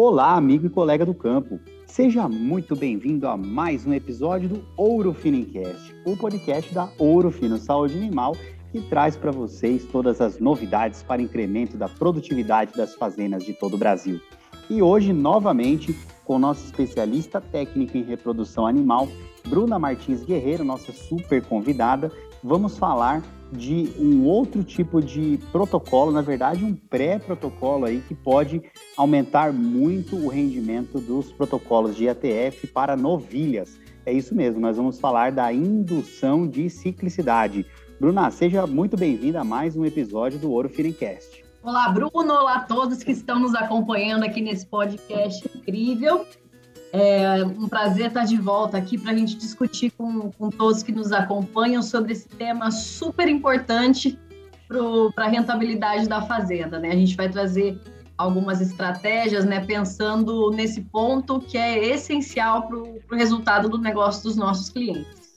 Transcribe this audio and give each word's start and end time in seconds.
Olá, 0.00 0.36
amigo 0.36 0.64
e 0.64 0.70
colega 0.70 1.04
do 1.04 1.12
campo. 1.12 1.58
Seja 1.84 2.28
muito 2.28 2.76
bem-vindo 2.76 3.26
a 3.26 3.36
mais 3.36 3.84
um 3.84 3.92
episódio 3.92 4.48
do 4.48 4.64
Ouro 4.76 5.12
Fino 5.12 5.44
Cast, 5.46 5.92
o 6.06 6.16
podcast 6.16 6.72
da 6.72 6.88
Ouro 6.98 7.32
Fino 7.32 7.58
Saúde 7.58 7.98
Animal, 7.98 8.36
que 8.70 8.80
traz 8.82 9.16
para 9.16 9.32
vocês 9.32 9.84
todas 9.86 10.20
as 10.20 10.38
novidades 10.38 11.02
para 11.02 11.20
incremento 11.20 11.76
da 11.76 11.88
produtividade 11.88 12.76
das 12.76 12.94
fazendas 12.94 13.44
de 13.44 13.52
todo 13.54 13.74
o 13.74 13.76
Brasil. 13.76 14.20
E 14.70 14.80
hoje, 14.80 15.12
novamente, 15.12 15.92
com 16.24 16.38
nossa 16.38 16.64
especialista 16.64 17.40
técnica 17.40 17.98
em 17.98 18.04
reprodução 18.04 18.68
animal, 18.68 19.08
Bruna 19.48 19.80
Martins 19.80 20.22
Guerreiro, 20.22 20.62
nossa 20.62 20.92
super 20.92 21.44
convidada, 21.44 22.12
vamos 22.42 22.78
falar 22.78 23.22
de 23.52 23.90
um 23.98 24.24
outro 24.24 24.62
tipo 24.62 25.00
de 25.00 25.38
protocolo, 25.50 26.12
na 26.12 26.20
verdade, 26.20 26.64
um 26.64 26.74
pré-protocolo 26.74 27.86
aí 27.86 28.02
que 28.06 28.14
pode 28.14 28.62
aumentar 28.96 29.52
muito 29.52 30.16
o 30.16 30.28
rendimento 30.28 31.00
dos 31.00 31.32
protocolos 31.32 31.96
de 31.96 32.08
ATF 32.08 32.66
para 32.66 32.96
novilhas. 32.96 33.78
É 34.04 34.12
isso 34.12 34.34
mesmo, 34.34 34.60
nós 34.60 34.76
vamos 34.76 35.00
falar 35.00 35.32
da 35.32 35.52
indução 35.52 36.46
de 36.46 36.68
ciclicidade. 36.68 37.64
Bruna, 38.00 38.30
seja 38.30 38.66
muito 38.66 38.96
bem-vinda 38.96 39.40
a 39.40 39.44
mais 39.44 39.76
um 39.76 39.84
episódio 39.84 40.38
do 40.38 40.50
Ouro 40.50 40.68
Feedingcast. 40.68 41.44
Olá, 41.62 41.88
Bruno, 41.88 42.32
olá 42.32 42.56
a 42.56 42.60
todos 42.60 43.02
que 43.02 43.10
estão 43.10 43.40
nos 43.40 43.54
acompanhando 43.54 44.24
aqui 44.24 44.40
nesse 44.40 44.64
podcast 44.66 45.50
incrível. 45.56 46.24
É 46.92 47.44
um 47.44 47.68
prazer 47.68 48.08
estar 48.08 48.24
de 48.24 48.38
volta 48.38 48.78
aqui 48.78 48.96
para 48.96 49.12
a 49.12 49.14
gente 49.14 49.36
discutir 49.36 49.90
com, 49.90 50.30
com 50.30 50.48
todos 50.48 50.82
que 50.82 50.92
nos 50.92 51.12
acompanham 51.12 51.82
sobre 51.82 52.12
esse 52.12 52.28
tema 52.28 52.70
super 52.70 53.28
importante 53.28 54.18
para 55.14 55.24
a 55.24 55.28
rentabilidade 55.28 56.08
da 56.08 56.22
fazenda. 56.22 56.78
Né? 56.78 56.90
A 56.90 56.96
gente 56.96 57.16
vai 57.16 57.28
trazer 57.28 57.78
algumas 58.16 58.60
estratégias, 58.60 59.44
né, 59.44 59.64
pensando 59.64 60.50
nesse 60.50 60.80
ponto 60.80 61.38
que 61.38 61.56
é 61.56 61.92
essencial 61.94 62.66
para 62.66 62.76
o 62.76 63.00
resultado 63.12 63.68
do 63.68 63.78
negócio 63.78 64.24
dos 64.24 64.36
nossos 64.36 64.68
clientes. 64.68 65.28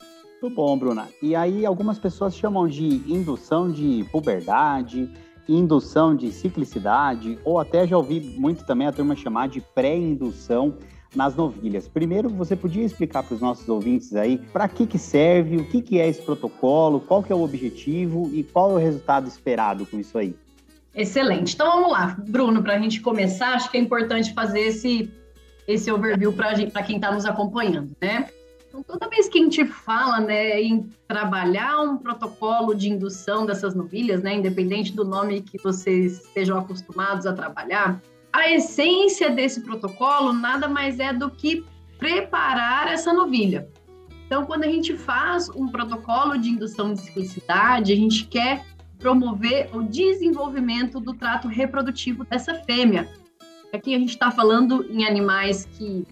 Muito 0.41 0.55
bom, 0.55 0.75
Bruna. 0.75 1.07
E 1.21 1.35
aí 1.35 1.63
algumas 1.63 1.99
pessoas 1.99 2.35
chamam 2.35 2.67
de 2.67 2.83
indução 3.07 3.71
de 3.71 4.03
puberdade, 4.11 5.07
indução 5.47 6.15
de 6.15 6.31
ciclicidade, 6.31 7.37
ou 7.45 7.59
até 7.59 7.85
já 7.85 7.95
ouvi 7.95 8.19
muito 8.39 8.65
também 8.65 8.87
a 8.87 8.91
turma 8.91 9.15
chamar 9.15 9.47
de 9.47 9.61
pré-indução 9.61 10.75
nas 11.15 11.35
novilhas. 11.35 11.87
Primeiro, 11.87 12.29
você 12.29 12.55
podia 12.55 12.83
explicar 12.83 13.23
para 13.23 13.35
os 13.35 13.41
nossos 13.41 13.67
ouvintes 13.67 14.15
aí 14.15 14.37
para 14.37 14.67
que, 14.67 14.87
que 14.87 14.97
serve, 14.97 15.57
o 15.57 15.65
que, 15.65 15.81
que 15.81 15.99
é 15.99 16.07
esse 16.07 16.21
protocolo, 16.21 17.01
qual 17.01 17.21
que 17.21 17.31
é 17.31 17.35
o 17.35 17.41
objetivo 17.41 18.29
e 18.33 18.43
qual 18.43 18.71
é 18.71 18.73
o 18.75 18.77
resultado 18.77 19.27
esperado 19.27 19.85
com 19.85 19.99
isso 19.99 20.17
aí? 20.17 20.35
Excelente. 20.95 21.53
Então 21.53 21.67
vamos 21.67 21.91
lá, 21.91 22.17
Bruno, 22.27 22.61
para 22.61 22.75
a 22.75 22.79
gente 22.79 23.01
começar, 23.01 23.53
acho 23.53 23.69
que 23.69 23.77
é 23.77 23.79
importante 23.79 24.33
fazer 24.33 24.61
esse, 24.61 25.09
esse 25.67 25.91
overview 25.91 26.33
para 26.33 26.83
quem 26.83 26.95
está 26.95 27.11
nos 27.11 27.25
acompanhando, 27.25 27.91
né? 28.01 28.27
Então, 28.67 28.81
toda 28.83 29.09
vez 29.09 29.27
que 29.27 29.37
a 29.37 29.41
gente 29.41 29.65
fala 29.65 30.21
né, 30.21 30.61
em 30.61 30.89
trabalhar 31.05 31.81
um 31.81 31.97
protocolo 31.97 32.73
de 32.73 32.87
indução 32.87 33.45
dessas 33.45 33.75
novilhas, 33.75 34.23
né, 34.23 34.35
independente 34.35 34.93
do 34.93 35.03
nome 35.03 35.41
que 35.41 35.57
vocês 35.57 36.21
estejam 36.21 36.57
acostumados 36.57 37.25
a 37.25 37.33
trabalhar, 37.33 38.01
a 38.33 38.51
essência 38.51 39.29
desse 39.29 39.61
protocolo 39.61 40.33
nada 40.33 40.67
mais 40.67 40.99
é 40.99 41.11
do 41.13 41.29
que 41.29 41.63
preparar 41.97 42.87
essa 42.87 43.13
novilha. 43.13 43.67
Então, 44.25 44.45
quando 44.45 44.63
a 44.63 44.67
gente 44.67 44.95
faz 44.97 45.49
um 45.49 45.67
protocolo 45.67 46.37
de 46.37 46.49
indução 46.49 46.93
de 46.93 47.01
ciclicidade, 47.01 47.91
a 47.91 47.95
gente 47.95 48.25
quer 48.25 48.65
promover 48.97 49.69
o 49.75 49.83
desenvolvimento 49.83 50.99
do 50.99 51.13
trato 51.13 51.47
reprodutivo 51.47 52.23
dessa 52.23 52.55
fêmea. 52.63 53.09
Aqui 53.73 53.93
a 53.93 53.99
gente 53.99 54.11
está 54.11 54.31
falando 54.31 54.85
em 54.89 55.05
animais 55.05 55.65
que 55.65 56.05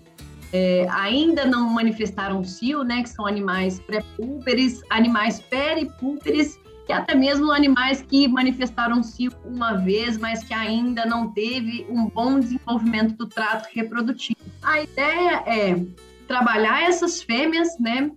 é, 0.51 0.88
ainda 0.90 1.46
não 1.46 1.69
manifestaram 1.69 2.44
cio, 2.44 2.84
né, 2.84 3.03
que 3.03 3.09
são 3.09 3.25
animais 3.25 3.80
pré-púlperes, 3.80 4.81
animais 4.90 5.40
peripúlperes 5.40 6.59
e 6.89 6.91
até 6.91 7.13
mesmo 7.13 7.51
animais 7.51 8.01
que 8.01 8.27
manifestaram-se 8.27 9.29
uma 9.45 9.73
vez, 9.73 10.17
mas 10.17 10.44
que 10.44 10.55
ainda 10.55 11.05
não 11.05 11.29
teve 11.31 11.85
um 11.88 12.09
bom 12.09 12.39
desenvolvimento 12.39 13.16
do 13.16 13.27
trato 13.27 13.69
reprodutivo. 13.72 14.39
A 14.63 14.81
ideia 14.81 15.44
é 15.45 15.85
trabalhar 16.27 16.81
essas 16.81 17.22
fêmeas, 17.22 17.77
né? 17.79 18.11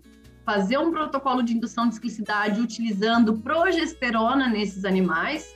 Fazer 0.46 0.78
um 0.78 0.90
protocolo 0.90 1.42
de 1.42 1.54
indução 1.54 1.86
de 1.86 1.96
ciclicidade 1.96 2.62
utilizando 2.62 3.34
progesterona 3.34 4.48
nesses 4.48 4.86
animais, 4.86 5.54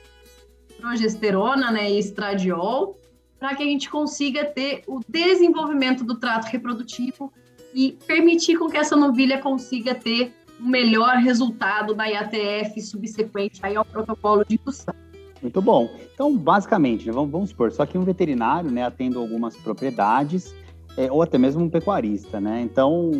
progesterona 0.79 1.71
né, 1.71 1.89
e 1.89 1.97
estradiol, 1.97 2.95
para 3.39 3.55
que 3.55 3.63
a 3.63 3.65
gente 3.65 3.89
consiga 3.89 4.45
ter 4.45 4.83
o 4.87 4.99
desenvolvimento 5.07 6.03
do 6.03 6.15
trato 6.19 6.45
reprodutivo 6.45 7.33
e 7.73 7.97
permitir 8.05 8.57
com 8.57 8.67
que 8.67 8.77
essa 8.77 8.95
novilha 8.95 9.39
consiga 9.39 9.95
ter 9.95 10.33
o 10.59 10.67
melhor 10.67 11.17
resultado 11.17 11.93
da 11.93 12.05
IATF 12.05 12.81
subsequente 12.81 13.59
aí 13.63 13.75
ao 13.75 13.85
protocolo 13.85 14.43
de 14.45 14.55
indução. 14.55 14.93
Muito 15.41 15.61
bom. 15.61 15.89
Então, 16.13 16.35
basicamente, 16.35 17.05
né, 17.05 17.13
vamos, 17.13 17.31
vamos 17.31 17.49
supor, 17.49 17.71
só 17.71 17.85
que 17.85 17.97
um 17.97 18.03
veterinário, 18.03 18.71
né, 18.71 18.83
atendo 18.83 19.19
algumas 19.19 19.55
propriedades, 19.55 20.53
é, 20.97 21.11
ou 21.11 21.21
até 21.21 21.37
mesmo 21.37 21.63
um 21.63 21.69
pecuarista, 21.69 22.41
né? 22.41 22.61
Então, 22.61 23.11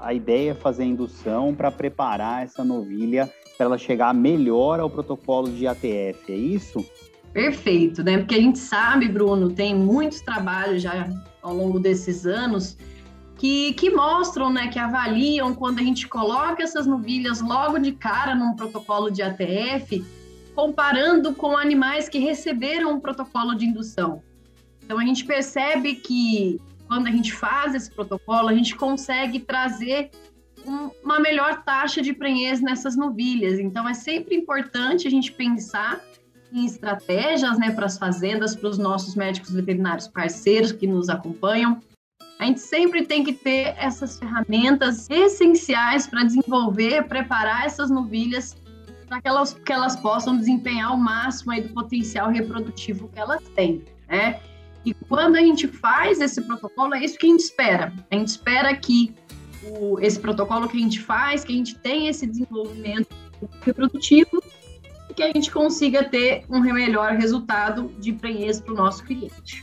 a 0.00 0.12
ideia 0.12 0.50
é 0.50 0.54
fazer 0.54 0.82
a 0.82 0.86
indução 0.86 1.54
para 1.54 1.70
preparar 1.70 2.44
essa 2.44 2.62
novilha 2.62 3.32
para 3.56 3.66
ela 3.66 3.78
chegar 3.78 4.12
melhor 4.12 4.80
ao 4.80 4.90
protocolo 4.90 5.48
de 5.48 5.66
ATF, 5.66 6.30
é 6.30 6.36
isso? 6.36 6.84
Perfeito, 7.32 8.02
né? 8.02 8.18
Porque 8.18 8.34
a 8.34 8.40
gente 8.40 8.58
sabe, 8.58 9.08
Bruno, 9.08 9.50
tem 9.50 9.74
muitos 9.74 10.20
trabalhos 10.20 10.82
já 10.82 11.08
ao 11.40 11.54
longo 11.54 11.80
desses 11.80 12.26
anos 12.26 12.76
que, 13.42 13.72
que 13.72 13.90
mostram, 13.90 14.52
né, 14.52 14.68
que 14.68 14.78
avaliam 14.78 15.52
quando 15.52 15.80
a 15.80 15.82
gente 15.82 16.06
coloca 16.06 16.62
essas 16.62 16.86
novilhas 16.86 17.40
logo 17.40 17.76
de 17.76 17.90
cara 17.90 18.36
num 18.36 18.54
protocolo 18.54 19.10
de 19.10 19.20
ATF, 19.20 20.04
comparando 20.54 21.34
com 21.34 21.56
animais 21.56 22.08
que 22.08 22.20
receberam 22.20 22.92
um 22.92 23.00
protocolo 23.00 23.56
de 23.56 23.66
indução. 23.66 24.22
Então 24.84 24.96
a 24.96 25.04
gente 25.04 25.24
percebe 25.24 25.96
que 25.96 26.60
quando 26.86 27.08
a 27.08 27.10
gente 27.10 27.32
faz 27.32 27.74
esse 27.74 27.90
protocolo, 27.90 28.48
a 28.48 28.54
gente 28.54 28.76
consegue 28.76 29.40
trazer 29.40 30.12
um, 30.64 30.90
uma 31.02 31.18
melhor 31.18 31.64
taxa 31.64 32.00
de 32.00 32.12
prenhez 32.12 32.60
nessas 32.60 32.94
novilhas. 32.94 33.58
Então 33.58 33.88
é 33.88 33.94
sempre 33.94 34.36
importante 34.36 35.08
a 35.08 35.10
gente 35.10 35.32
pensar 35.32 36.00
em 36.52 36.64
estratégias 36.64 37.58
né, 37.58 37.72
para 37.72 37.86
as 37.86 37.98
fazendas, 37.98 38.54
para 38.54 38.68
os 38.68 38.78
nossos 38.78 39.16
médicos 39.16 39.50
veterinários 39.50 40.06
parceiros 40.06 40.70
que 40.70 40.86
nos 40.86 41.08
acompanham, 41.08 41.80
a 42.38 42.44
gente 42.46 42.60
sempre 42.60 43.06
tem 43.06 43.22
que 43.22 43.32
ter 43.32 43.74
essas 43.78 44.18
ferramentas 44.18 45.08
essenciais 45.08 46.06
para 46.06 46.24
desenvolver, 46.24 47.04
preparar 47.04 47.66
essas 47.66 47.88
novilhas 47.88 48.56
para 49.06 49.20
que 49.20 49.28
elas, 49.28 49.54
que 49.54 49.72
elas 49.72 49.94
possam 49.94 50.36
desempenhar 50.36 50.92
o 50.92 50.96
máximo 50.96 51.54
do 51.60 51.68
potencial 51.68 52.30
reprodutivo 52.30 53.08
que 53.08 53.20
elas 53.20 53.42
têm, 53.54 53.84
né? 54.08 54.40
E 54.84 54.92
quando 54.92 55.36
a 55.36 55.40
gente 55.40 55.68
faz 55.68 56.20
esse 56.20 56.42
protocolo, 56.42 56.94
é 56.94 57.04
isso 57.04 57.16
que 57.16 57.26
a 57.26 57.30
gente 57.30 57.40
espera. 57.40 57.92
A 58.10 58.14
gente 58.16 58.28
espera 58.28 58.74
que 58.74 59.14
o, 59.62 60.00
esse 60.00 60.18
protocolo 60.18 60.68
que 60.68 60.76
a 60.76 60.80
gente 60.80 61.00
faz, 61.00 61.44
que 61.44 61.52
a 61.52 61.56
gente 61.56 61.78
tenha 61.78 62.10
esse 62.10 62.26
desenvolvimento 62.26 63.08
reprodutivo 63.60 64.42
e 65.08 65.14
que 65.14 65.22
a 65.22 65.28
gente 65.28 65.50
consiga 65.50 66.02
ter 66.02 66.44
um 66.48 66.60
melhor 66.60 67.12
resultado 67.12 67.92
de 67.98 68.12
prenhez 68.12 68.60
para 68.60 68.72
o 68.72 68.76
nosso 68.76 69.04
cliente. 69.04 69.62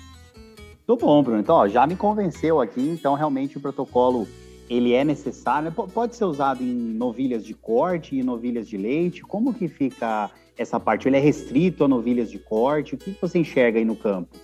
Muito 0.89 1.05
bom, 1.05 1.21
Bruno. 1.21 1.39
Então, 1.39 1.55
ó, 1.55 1.67
já 1.67 1.85
me 1.85 1.95
convenceu 1.95 2.59
aqui. 2.59 2.81
Então, 2.81 3.13
realmente, 3.13 3.59
o 3.59 3.61
protocolo 3.61 4.27
ele 4.67 4.93
é 4.93 5.03
necessário. 5.03 5.71
Pode 5.71 6.15
ser 6.15 6.25
usado 6.25 6.63
em 6.63 6.73
novilhas 6.73 7.45
de 7.45 7.53
corte 7.53 8.15
e 8.15 8.23
novilhas 8.23 8.67
de 8.67 8.75
leite. 8.75 9.21
Como 9.21 9.53
que 9.53 9.67
fica 9.67 10.31
essa 10.57 10.79
parte? 10.79 11.07
Ele 11.07 11.17
é 11.17 11.19
restrito 11.19 11.83
a 11.83 11.87
novilhas 11.87 12.31
de 12.31 12.39
corte? 12.39 12.95
O 12.95 12.97
que 12.97 13.15
você 13.21 13.37
enxerga 13.37 13.77
aí 13.77 13.85
no 13.85 13.95
campo? 13.95 14.35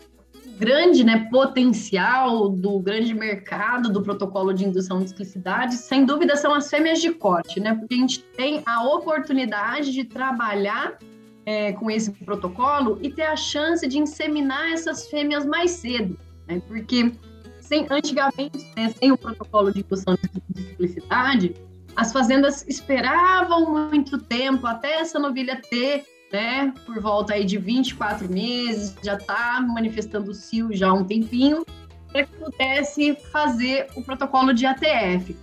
grande 0.57 1.03
né, 1.03 1.27
potencial 1.30 2.48
do 2.48 2.80
grande 2.80 3.13
mercado 3.13 3.91
do 3.91 4.01
protocolo 4.01 4.53
de 4.53 4.63
indução 4.63 5.00
de 5.00 5.06
explicidade, 5.06 5.75
sem 5.75 6.06
dúvida, 6.06 6.38
são 6.38 6.53
as 6.53 6.69
fêmeas 6.69 7.01
de 7.01 7.12
corte, 7.12 7.59
né? 7.59 7.74
Porque 7.74 7.94
a 7.94 7.98
gente 7.98 8.24
tem 8.38 8.63
a 8.65 8.88
oportunidade 8.88 9.91
de 9.91 10.06
trabalhar 10.06 10.98
é, 11.45 11.74
com 11.74 11.91
esse 11.91 12.09
protocolo 12.12 12.98
e 13.01 13.09
ter 13.09 13.24
a 13.24 13.36
chance 13.36 13.86
de 13.86 13.98
inseminar 13.98 14.71
essas 14.71 15.09
fêmeas 15.09 15.45
mais 15.45 15.71
cedo 15.71 16.18
né? 16.47 16.62
Porque 16.68 17.12
sem, 17.59 17.88
antigamente, 17.89 18.71
né, 18.75 18.94
sem 18.97 19.12
o 19.12 19.18
protocolo 19.18 19.71
de 19.71 19.80
indução 19.80 20.15
de 20.15 20.62
simplicidade, 20.62 21.56
as 21.95 22.12
fazendas 22.12 22.65
esperavam 22.68 23.89
muito 23.89 24.18
tempo 24.18 24.68
até 24.68 25.00
essa 25.00 25.18
novilha 25.18 25.59
ter, 25.69 26.06
né, 26.31 26.74
por 26.86 27.00
volta 27.01 27.33
aí 27.33 27.45
de 27.45 27.57
24 27.57 28.30
meses, 28.31 28.95
já 29.01 29.15
está 29.15 29.62
manifestando 29.62 30.31
o 30.31 30.33
cio 30.33 30.74
já 30.74 30.89
há 30.89 30.94
um 30.94 31.03
tempinho, 31.03 31.65
para 32.12 32.24
que 32.24 32.36
pudesse 32.38 33.15
fazer 33.31 33.88
o 33.95 34.01
protocolo 34.01 34.53
de 34.53 34.65
ATF. 34.65 35.36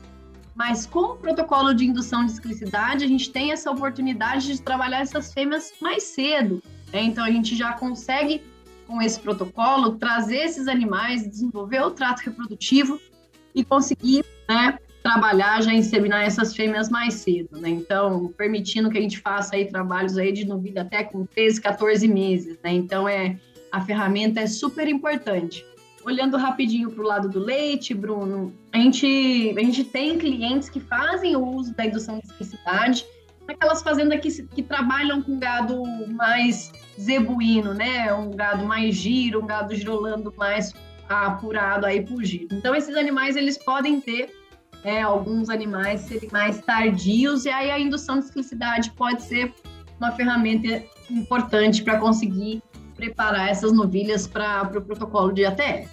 Mas 0.54 0.86
com 0.86 1.00
o 1.00 1.16
protocolo 1.16 1.74
de 1.74 1.86
indução 1.86 2.26
de 2.26 2.32
ciclicidade, 2.32 3.04
a 3.04 3.08
gente 3.08 3.30
tem 3.30 3.52
essa 3.52 3.70
oportunidade 3.70 4.48
de 4.48 4.60
trabalhar 4.60 5.00
essas 5.00 5.32
fêmeas 5.32 5.72
mais 5.80 6.02
cedo. 6.04 6.62
Né? 6.92 7.02
Então 7.04 7.24
a 7.24 7.30
gente 7.30 7.56
já 7.56 7.72
consegue 7.72 8.42
com 8.92 9.00
esse 9.00 9.18
protocolo, 9.18 9.96
trazer 9.96 10.36
esses 10.36 10.68
animais, 10.68 11.26
desenvolver 11.26 11.80
o 11.80 11.90
trato 11.90 12.20
reprodutivo 12.20 13.00
e 13.54 13.64
conseguir 13.64 14.22
né, 14.46 14.78
trabalhar, 15.02 15.62
já 15.62 15.72
inseminar 15.72 16.22
essas 16.22 16.54
fêmeas 16.54 16.90
mais 16.90 17.14
cedo, 17.14 17.58
né? 17.58 17.70
Então, 17.70 18.32
permitindo 18.36 18.90
que 18.90 18.98
a 18.98 19.00
gente 19.00 19.18
faça 19.18 19.56
aí 19.56 19.64
trabalhos 19.64 20.18
aí 20.18 20.30
de 20.30 20.44
novilha 20.44 20.82
até 20.82 21.02
com 21.02 21.24
13, 21.24 21.60
14 21.60 22.06
meses, 22.06 22.58
né? 22.62 22.70
Então, 22.72 23.08
é, 23.08 23.38
a 23.72 23.80
ferramenta 23.80 24.40
é 24.40 24.46
super 24.46 24.86
importante. 24.86 25.64
Olhando 26.04 26.36
rapidinho 26.36 26.90
para 26.90 27.02
o 27.02 27.06
lado 27.06 27.28
do 27.30 27.38
leite, 27.38 27.94
Bruno, 27.94 28.52
a 28.72 28.78
gente, 28.78 29.54
a 29.56 29.60
gente 29.60 29.84
tem 29.84 30.18
clientes 30.18 30.68
que 30.68 30.80
fazem 30.80 31.34
o 31.34 31.46
uso 31.46 31.74
da 31.74 31.86
indução 31.86 32.18
de 32.18 32.26
ciclicidade, 32.26 33.06
aquelas 33.48 33.82
fazendas 33.82 34.20
que, 34.20 34.42
que 34.44 34.62
trabalham 34.62 35.22
com 35.22 35.38
gado 35.38 35.82
mais 36.14 36.72
zebuíno, 37.00 37.74
né? 37.74 38.12
Um 38.12 38.30
gado 38.30 38.64
mais 38.64 38.94
giro, 38.94 39.42
um 39.42 39.46
gado 39.46 39.74
girolando 39.74 40.32
mais 40.36 40.72
apurado 41.08 41.86
aí 41.86 42.04
por 42.04 42.22
giro. 42.22 42.48
Então, 42.52 42.74
esses 42.74 42.96
animais, 42.96 43.36
eles 43.36 43.58
podem 43.58 44.00
ter 44.00 44.30
é, 44.84 45.02
alguns 45.02 45.48
animais 45.48 46.02
serem 46.02 46.28
mais 46.32 46.60
tardios, 46.60 47.44
e 47.44 47.50
aí 47.50 47.70
a 47.70 47.78
indução 47.78 48.18
de 48.18 48.26
ciclicidade 48.26 48.90
pode 48.92 49.22
ser 49.22 49.52
uma 49.98 50.12
ferramenta 50.12 50.82
importante 51.10 51.82
para 51.82 51.98
conseguir 51.98 52.62
preparar 52.96 53.48
essas 53.48 53.72
novilhas 53.72 54.26
para 54.26 54.62
o 54.62 54.68
pro 54.68 54.82
protocolo 54.82 55.32
de 55.32 55.44
ATF. 55.44 55.88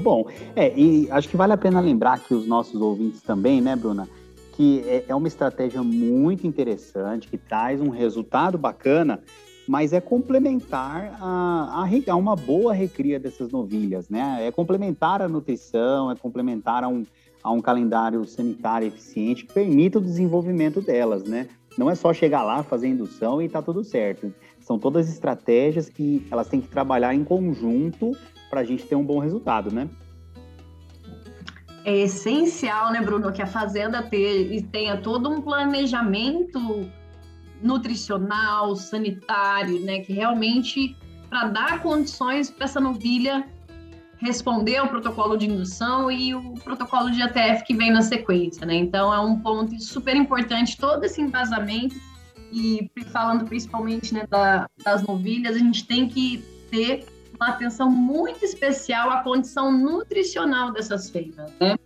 Bom, 0.00 0.26
é, 0.56 0.76
e 0.76 1.08
acho 1.10 1.28
que 1.28 1.36
vale 1.36 1.52
a 1.52 1.56
pena 1.56 1.80
lembrar 1.80 2.18
que 2.18 2.34
os 2.34 2.46
nossos 2.46 2.80
ouvintes 2.80 3.20
também, 3.22 3.60
né, 3.60 3.76
Bruna, 3.76 4.08
que 4.52 4.84
é, 4.86 5.04
é 5.08 5.14
uma 5.14 5.28
estratégia 5.28 5.82
muito 5.82 6.46
interessante, 6.46 7.28
que 7.28 7.36
traz 7.36 7.80
um 7.80 7.88
resultado 7.88 8.56
bacana, 8.56 9.20
mas 9.66 9.92
é 9.92 10.00
complementar 10.00 11.16
a, 11.20 11.86
a, 12.06 12.16
uma 12.16 12.36
boa 12.36 12.72
recria 12.72 13.18
dessas 13.18 13.50
novilhas, 13.50 14.08
né? 14.08 14.46
É 14.46 14.50
complementar 14.50 15.22
a 15.22 15.28
nutrição, 15.28 16.10
é 16.10 16.16
complementar 16.16 16.84
a 16.84 16.88
um, 16.88 17.06
a 17.42 17.50
um 17.50 17.60
calendário 17.60 18.24
sanitário 18.24 18.88
eficiente 18.88 19.44
que 19.44 19.54
permita 19.54 19.98
o 19.98 20.02
desenvolvimento 20.02 20.80
delas, 20.80 21.24
né? 21.24 21.48
Não 21.78 21.88
é 21.88 21.94
só 21.94 22.12
chegar 22.12 22.42
lá, 22.42 22.62
fazer 22.62 22.88
indução 22.88 23.40
e 23.40 23.48
tá 23.48 23.62
tudo 23.62 23.82
certo. 23.82 24.32
São 24.60 24.78
todas 24.78 25.08
estratégias 25.08 25.88
que 25.88 26.26
elas 26.30 26.48
têm 26.48 26.60
que 26.60 26.68
trabalhar 26.68 27.14
em 27.14 27.24
conjunto 27.24 28.12
para 28.50 28.60
a 28.60 28.64
gente 28.64 28.84
ter 28.84 28.94
um 28.94 29.04
bom 29.04 29.18
resultado, 29.18 29.72
né? 29.72 29.88
É 31.84 31.98
essencial, 32.02 32.92
né, 32.92 33.00
Bruno, 33.00 33.32
que 33.32 33.42
a 33.42 33.46
fazenda 33.46 34.08
tenha 34.70 34.96
todo 34.98 35.28
um 35.28 35.40
planejamento 35.40 36.88
nutricional, 37.60 38.74
sanitário, 38.76 39.80
né, 39.80 40.00
que 40.00 40.12
realmente 40.12 40.96
para 41.28 41.48
dar 41.48 41.82
condições 41.82 42.50
para 42.50 42.64
essa 42.64 42.80
novilha 42.80 43.48
responder 44.18 44.76
ao 44.76 44.88
protocolo 44.88 45.36
de 45.36 45.46
indução 45.46 46.10
e 46.10 46.34
o 46.34 46.54
protocolo 46.54 47.10
de 47.10 47.20
ATF 47.20 47.64
que 47.64 47.74
vem 47.74 47.90
na 47.90 48.02
sequência, 48.02 48.64
né? 48.64 48.74
Então 48.74 49.12
é 49.12 49.18
um 49.18 49.38
ponto 49.40 49.80
super 49.82 50.14
importante 50.14 50.76
todo 50.76 51.02
esse 51.04 51.20
embasamento 51.20 51.96
e 52.52 52.88
falando 53.10 53.44
principalmente 53.46 54.14
né, 54.14 54.24
da, 54.28 54.68
das 54.84 55.02
novilhas, 55.02 55.56
a 55.56 55.58
gente 55.58 55.86
tem 55.86 56.06
que 56.06 56.44
ter 56.70 57.04
uma 57.42 57.50
atenção 57.50 57.90
muito 57.90 58.44
especial 58.44 59.10
à 59.10 59.22
condição 59.22 59.72
nutricional 59.72 60.72
dessas 60.72 61.10
fêmeas, 61.10 61.52
né? 61.60 61.76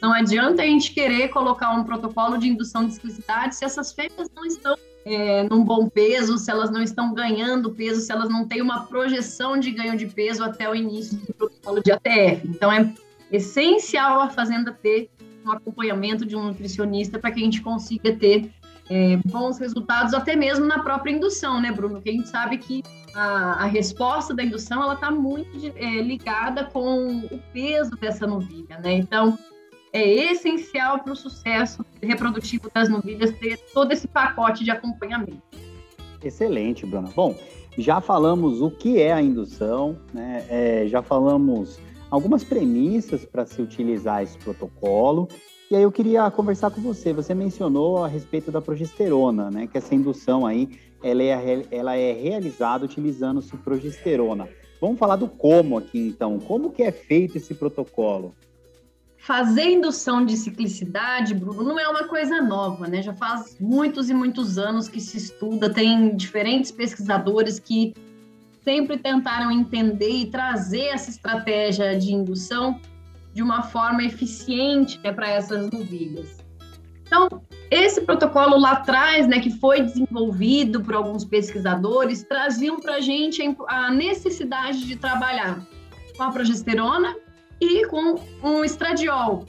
Não 0.00 0.12
adianta 0.12 0.62
a 0.62 0.66
gente 0.66 0.92
querer 0.92 1.28
colocar 1.28 1.70
um 1.70 1.82
protocolo 1.82 2.36
de 2.36 2.48
indução 2.48 2.84
de 2.84 2.92
exclusividade 2.92 3.56
se 3.56 3.64
essas 3.64 3.92
fêmeas 3.92 4.28
não 4.36 4.44
estão 4.44 4.76
é, 5.06 5.44
num 5.44 5.64
bom 5.64 5.88
peso, 5.88 6.36
se 6.36 6.50
elas 6.50 6.70
não 6.70 6.82
estão 6.82 7.14
ganhando 7.14 7.70
peso, 7.70 8.02
se 8.02 8.12
elas 8.12 8.28
não 8.28 8.46
têm 8.46 8.60
uma 8.60 8.84
projeção 8.84 9.58
de 9.58 9.70
ganho 9.70 9.96
de 9.96 10.06
peso 10.06 10.44
até 10.44 10.68
o 10.68 10.74
início 10.74 11.16
do 11.16 11.32
protocolo 11.32 11.82
de 11.82 11.92
ATF. 11.92 12.46
Então, 12.46 12.70
é 12.70 12.92
essencial 13.32 14.20
a 14.20 14.28
fazenda 14.28 14.70
ter 14.70 15.08
um 15.44 15.50
acompanhamento 15.50 16.26
de 16.26 16.36
um 16.36 16.44
nutricionista 16.44 17.18
para 17.18 17.30
que 17.30 17.40
a 17.40 17.44
gente 17.44 17.62
consiga 17.62 18.14
ter 18.14 18.50
é, 18.90 19.16
bons 19.24 19.58
resultados, 19.58 20.12
até 20.12 20.36
mesmo 20.36 20.66
na 20.66 20.80
própria 20.80 21.12
indução, 21.12 21.60
né, 21.60 21.72
Bruno? 21.72 21.94
Porque 21.94 22.10
a 22.10 22.12
gente 22.12 22.28
sabe 22.28 22.58
que 22.58 22.82
a, 23.16 23.64
a 23.64 23.64
resposta 23.64 24.34
da 24.34 24.44
indução 24.44 24.82
ela 24.82 24.94
está 24.94 25.10
muito 25.10 25.56
é, 25.74 26.02
ligada 26.02 26.64
com 26.64 27.20
o 27.20 27.38
peso 27.52 27.96
dessa 27.96 28.26
novilha, 28.26 28.78
né? 28.78 28.92
Então, 28.92 29.38
é 29.92 30.30
essencial 30.30 30.98
para 30.98 31.12
o 31.12 31.16
sucesso 31.16 31.84
reprodutivo 32.02 32.70
das 32.72 32.88
novilhas 32.90 33.32
ter 33.38 33.58
todo 33.72 33.92
esse 33.92 34.06
pacote 34.06 34.62
de 34.62 34.70
acompanhamento. 34.70 35.40
Excelente, 36.22 36.84
Bruna. 36.84 37.08
Bom, 37.16 37.34
já 37.78 38.00
falamos 38.00 38.60
o 38.60 38.70
que 38.70 39.00
é 39.00 39.12
a 39.12 39.22
indução, 39.22 39.98
né? 40.12 40.44
É, 40.50 40.86
já 40.86 41.02
falamos 41.02 41.78
algumas 42.10 42.44
premissas 42.44 43.24
para 43.24 43.46
se 43.46 43.62
utilizar 43.62 44.22
esse 44.22 44.36
protocolo. 44.36 45.28
E 45.70 45.74
aí 45.74 45.82
eu 45.82 45.90
queria 45.90 46.30
conversar 46.30 46.70
com 46.70 46.80
você. 46.80 47.12
Você 47.12 47.34
mencionou 47.34 48.04
a 48.04 48.08
respeito 48.08 48.52
da 48.52 48.60
progesterona, 48.60 49.50
né? 49.50 49.66
Que 49.66 49.78
essa 49.78 49.94
indução 49.94 50.46
aí, 50.46 50.68
ela 51.02 51.22
é, 51.22 51.66
ela 51.70 51.96
é 51.96 52.12
realizada 52.12 52.84
utilizando-se 52.84 53.56
progesterona. 53.58 54.48
Vamos 54.80 54.98
falar 54.98 55.16
do 55.16 55.28
como 55.28 55.78
aqui, 55.78 56.08
então. 56.08 56.38
Como 56.38 56.70
que 56.70 56.82
é 56.82 56.92
feito 56.92 57.38
esse 57.38 57.54
protocolo? 57.54 58.34
Fazer 59.18 59.64
indução 59.64 60.24
de 60.24 60.36
ciclicidade, 60.36 61.34
Bruno, 61.34 61.62
não 61.64 61.80
é 61.80 61.88
uma 61.88 62.04
coisa 62.04 62.40
nova, 62.40 62.86
né? 62.86 63.02
Já 63.02 63.12
faz 63.14 63.56
muitos 63.58 64.08
e 64.08 64.14
muitos 64.14 64.58
anos 64.58 64.88
que 64.88 65.00
se 65.00 65.16
estuda, 65.16 65.72
tem 65.72 66.14
diferentes 66.14 66.70
pesquisadores 66.70 67.58
que 67.58 67.94
sempre 68.62 68.98
tentaram 68.98 69.50
entender 69.50 70.10
e 70.10 70.26
trazer 70.26 70.86
essa 70.86 71.10
estratégia 71.10 71.98
de 71.98 72.12
indução 72.12 72.80
de 73.32 73.42
uma 73.42 73.62
forma 73.62 74.02
eficiente 74.02 75.00
né, 75.02 75.12
para 75.12 75.28
essas 75.28 75.70
novilhas. 75.70 76.38
Então, 77.06 77.28
esse 77.70 78.00
protocolo 78.00 78.56
lá 78.58 78.72
atrás, 78.72 79.26
né, 79.26 79.40
que 79.40 79.50
foi 79.50 79.82
desenvolvido 79.82 80.80
por 80.80 80.94
alguns 80.94 81.24
pesquisadores, 81.24 82.22
traziam 82.22 82.78
para 82.78 82.96
a 82.96 83.00
gente 83.00 83.42
a 83.66 83.90
necessidade 83.90 84.86
de 84.86 84.96
trabalhar 84.96 85.60
com 86.16 86.22
a 86.22 86.30
progesterona 86.30 87.16
e 87.60 87.86
com 87.86 88.20
um 88.42 88.64
estradiol. 88.64 89.44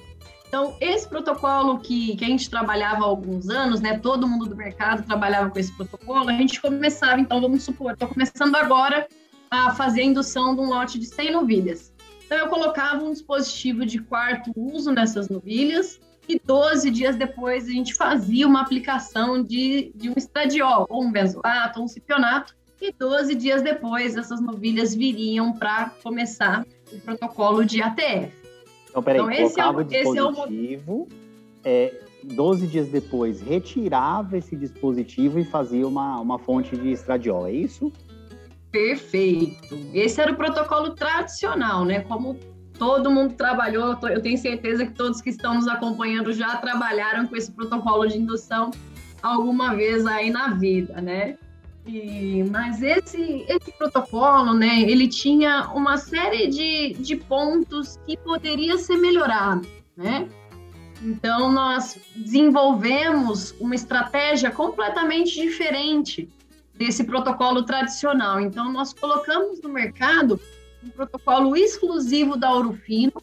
Então, 0.47 0.75
esse 0.79 1.07
protocolo 1.07 1.77
que, 1.79 2.15
que 2.15 2.23
a 2.23 2.27
gente 2.27 2.49
trabalhava 2.49 3.03
há 3.03 3.07
alguns 3.07 3.49
anos, 3.49 3.81
né, 3.81 3.99
todo 3.99 4.27
mundo 4.27 4.45
do 4.45 4.55
mercado 4.55 5.05
trabalhava 5.05 5.49
com 5.49 5.59
esse 5.59 5.71
protocolo, 5.73 6.29
a 6.29 6.33
gente 6.33 6.61
começava, 6.61 7.19
então, 7.19 7.41
vamos 7.41 7.63
supor, 7.63 7.93
estou 7.93 8.07
começando 8.07 8.55
agora 8.55 9.07
a 9.51 9.73
fazer 9.75 10.01
a 10.01 10.05
indução 10.05 10.55
de 10.55 10.61
um 10.61 10.69
lote 10.69 10.97
de 10.97 11.05
100 11.05 11.31
novilhas. 11.31 11.93
Então, 12.25 12.37
eu 12.37 12.47
colocava 12.47 13.03
um 13.03 13.11
dispositivo 13.11 13.85
de 13.85 13.99
quarto 13.99 14.51
uso 14.55 14.91
nessas 14.91 15.29
novilhas 15.29 15.99
e 16.27 16.39
12 16.39 16.91
dias 16.91 17.15
depois 17.15 17.67
a 17.67 17.71
gente 17.71 17.93
fazia 17.93 18.47
uma 18.47 18.61
aplicação 18.61 19.41
de, 19.41 19.91
de 19.95 20.09
um 20.09 20.13
estradiol, 20.17 20.85
ou 20.89 21.03
um 21.03 21.11
benzoato, 21.11 21.79
ou 21.79 21.85
um 21.85 21.87
cipionato, 21.87 22.55
e 22.81 22.91
12 22.91 23.33
dias 23.35 23.61
depois 23.61 24.15
essas 24.15 24.39
novilhas 24.39 24.93
viriam 24.93 25.53
para 25.53 25.89
começar 26.03 26.65
o 26.91 26.99
protocolo 26.99 27.65
de 27.65 27.81
ATF. 27.81 28.31
Então, 28.89 29.01
peraí, 29.01 29.19
então, 29.19 29.31
esse 29.31 29.55
colocava 29.55 29.81
é 29.81 29.83
o, 29.83 29.87
dispositivo, 29.87 31.07
é, 31.63 31.93
o... 31.93 32.29
é, 32.29 32.33
12 32.35 32.67
dias 32.67 32.87
depois 32.89 33.41
retirava 33.41 34.37
esse 34.37 34.55
dispositivo 34.55 35.39
e 35.39 35.45
fazia 35.45 35.87
uma, 35.87 36.19
uma 36.19 36.37
fonte 36.37 36.75
de 36.75 36.91
estradiol, 36.91 37.47
é 37.47 37.51
isso? 37.51 37.91
Perfeito. 38.71 39.77
Esse 39.93 40.21
era 40.21 40.31
o 40.31 40.35
protocolo 40.35 40.91
tradicional, 40.91 41.85
né? 41.85 42.01
Como 42.01 42.37
todo 42.77 43.11
mundo 43.11 43.33
trabalhou, 43.33 43.97
eu 44.03 44.21
tenho 44.21 44.37
certeza 44.37 44.85
que 44.85 44.93
todos 44.93 45.21
que 45.21 45.29
estão 45.29 45.55
nos 45.55 45.67
acompanhando 45.67 46.31
já 46.33 46.55
trabalharam 46.57 47.27
com 47.27 47.35
esse 47.35 47.51
protocolo 47.51 48.07
de 48.07 48.17
indução 48.17 48.71
alguma 49.21 49.75
vez 49.75 50.05
aí 50.05 50.29
na 50.29 50.49
vida, 50.49 51.01
né? 51.01 51.37
E, 51.85 52.43
mas 52.51 52.83
esse, 52.83 53.45
esse 53.47 53.71
protocolo, 53.71 54.53
né, 54.53 54.81
ele 54.81 55.07
tinha 55.07 55.69
uma 55.73 55.97
série 55.97 56.47
de, 56.47 56.93
de 56.93 57.15
pontos 57.15 57.97
que 58.05 58.17
poderia 58.17 58.77
ser 58.77 58.97
melhorado, 58.97 59.65
né? 59.95 60.27
Então, 61.01 61.51
nós 61.51 61.97
desenvolvemos 62.15 63.55
uma 63.59 63.75
estratégia 63.75 64.51
completamente 64.51 65.35
diferente 65.35 66.27
desse 66.73 67.03
protocolo 67.03 67.63
tradicional. 67.63 68.39
Então, 68.41 68.71
nós 68.71 68.93
colocamos 68.93 69.61
no 69.61 69.69
mercado 69.69 70.39
um 70.87 70.91
protocolo 70.91 71.55
exclusivo 71.55 72.37
da 72.37 72.51
Ourofino, 72.53 73.21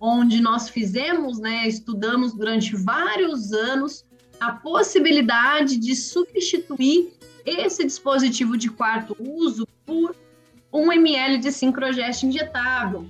onde 0.00 0.40
nós 0.40 0.68
fizemos, 0.68 1.38
né, 1.38 1.66
estudamos 1.66 2.34
durante 2.34 2.76
vários 2.76 3.52
anos 3.52 4.04
a 4.40 4.52
possibilidade 4.52 5.78
de 5.78 5.94
substituir 5.94 7.12
esse 7.46 7.84
dispositivo 7.84 8.56
de 8.56 8.68
quarto 8.68 9.16
uso 9.18 9.66
por 9.86 10.14
1 10.72 10.92
ml 10.92 11.38
de 11.38 11.52
sincrogest 11.52 12.24
injetável. 12.24 13.06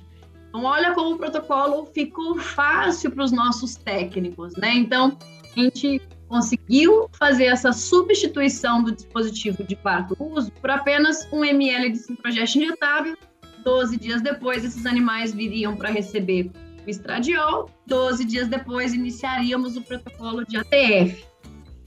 Então, 0.48 0.64
olha 0.64 0.94
como 0.94 1.14
o 1.14 1.18
protocolo 1.18 1.86
ficou 1.86 2.38
fácil 2.38 3.10
para 3.10 3.24
os 3.24 3.32
nossos 3.32 3.74
técnicos, 3.74 4.54
né? 4.54 4.74
Então, 4.74 5.18
a 5.56 5.60
gente 5.60 6.00
conseguiu 6.28 7.08
fazer 7.18 7.46
essa 7.46 7.72
substituição 7.72 8.82
do 8.82 8.92
dispositivo 8.92 9.64
de 9.64 9.76
quarto 9.76 10.16
uso 10.20 10.52
por 10.52 10.70
apenas 10.70 11.26
1 11.32 11.44
ml 11.44 11.90
de 11.90 11.98
sincrogest 11.98 12.56
injetável 12.56 13.16
12 13.64 13.96
dias 13.96 14.20
depois, 14.20 14.64
esses 14.64 14.86
animais 14.86 15.32
viriam 15.32 15.74
para 15.74 15.90
receber 15.90 16.50
o 16.86 16.90
estradiol. 16.90 17.70
12 17.86 18.24
dias 18.24 18.48
depois, 18.48 18.92
iniciaríamos 18.92 19.76
o 19.76 19.82
protocolo 19.82 20.44
de 20.44 20.56
ATF. 20.56 21.24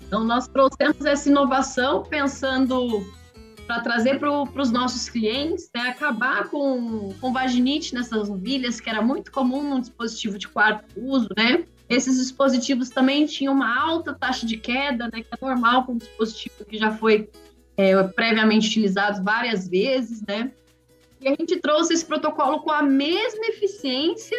Então, 0.05 0.23
nós 0.23 0.47
trouxemos 0.47 1.05
essa 1.05 1.29
inovação 1.29 2.03
pensando 2.03 3.05
para 3.67 3.81
trazer 3.81 4.17
para 4.17 4.31
os 4.31 4.71
nossos 4.71 5.09
clientes, 5.09 5.69
né, 5.75 5.89
acabar 5.89 6.47
com, 6.49 7.13
com 7.19 7.33
vaginite 7.33 7.93
nessas 7.93 8.29
novilhas, 8.29 8.79
que 8.79 8.89
era 8.89 9.01
muito 9.01 9.29
comum 9.29 9.61
num 9.61 9.81
dispositivo 9.81 10.37
de 10.37 10.47
quarto 10.47 10.85
uso, 10.97 11.27
né? 11.35 11.65
Esses 11.89 12.17
dispositivos 12.17 12.89
também 12.89 13.25
tinham 13.25 13.53
uma 13.53 13.77
alta 13.77 14.13
taxa 14.13 14.45
de 14.45 14.57
queda, 14.57 15.09
né, 15.11 15.21
que 15.21 15.27
é 15.29 15.45
normal 15.45 15.83
com 15.83 15.93
um 15.93 15.97
dispositivo 15.97 16.65
que 16.65 16.77
já 16.77 16.91
foi 16.91 17.29
é, 17.75 18.01
previamente 18.03 18.69
utilizado 18.69 19.21
várias 19.21 19.67
vezes, 19.67 20.21
né? 20.25 20.51
E 21.19 21.27
a 21.27 21.31
gente 21.31 21.59
trouxe 21.59 21.93
esse 21.93 22.05
protocolo 22.05 22.59
com 22.59 22.71
a 22.71 22.81
mesma 22.81 23.45
eficiência 23.47 24.37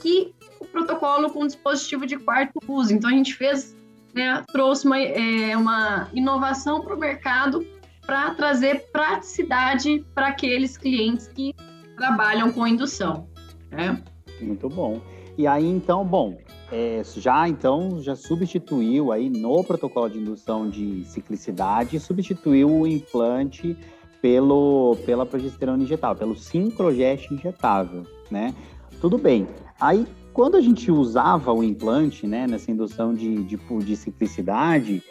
que 0.00 0.34
o 0.60 0.64
protocolo 0.64 1.30
com 1.30 1.46
dispositivo 1.46 2.06
de 2.06 2.18
quarto 2.18 2.58
uso. 2.66 2.92
Então 2.92 3.10
a 3.10 3.12
gente 3.12 3.34
fez, 3.34 3.76
né, 4.14 4.42
trouxe 4.52 4.86
uma, 4.86 4.98
é, 4.98 5.56
uma 5.56 6.08
inovação 6.12 6.80
para 6.80 6.94
o 6.94 6.98
mercado 6.98 7.66
para 8.06 8.34
trazer 8.34 8.86
praticidade 8.92 10.04
para 10.14 10.28
aqueles 10.28 10.76
clientes 10.76 11.28
que 11.28 11.54
trabalham 11.96 12.52
com 12.52 12.66
indução. 12.66 13.28
Né? 13.70 14.02
Muito 14.40 14.68
bom. 14.68 15.00
E 15.36 15.46
aí, 15.46 15.66
então, 15.66 16.04
bom, 16.04 16.38
é, 16.70 17.02
já 17.16 17.48
então 17.48 18.00
já 18.00 18.14
substituiu 18.14 19.10
aí 19.10 19.28
no 19.28 19.64
protocolo 19.64 20.08
de 20.08 20.18
indução 20.18 20.68
de 20.68 21.04
ciclicidade, 21.04 21.98
substituiu 21.98 22.70
o 22.70 22.86
implante 22.86 23.76
pelo, 24.24 24.96
pela 25.04 25.26
progesterona 25.26 25.82
injetável, 25.82 26.16
pelo 26.16 26.34
sincrogest 26.34 27.30
injetável, 27.30 28.04
né? 28.30 28.54
Tudo 28.98 29.18
bem. 29.18 29.46
Aí, 29.78 30.06
quando 30.32 30.56
a 30.56 30.62
gente 30.62 30.90
usava 30.90 31.52
o 31.52 31.62
implante, 31.62 32.26
né, 32.26 32.46
nessa 32.46 32.70
indução 32.70 33.12
de, 33.12 33.44
de, 33.44 33.58
de 33.58 33.96
ciclicidade, 33.96 35.02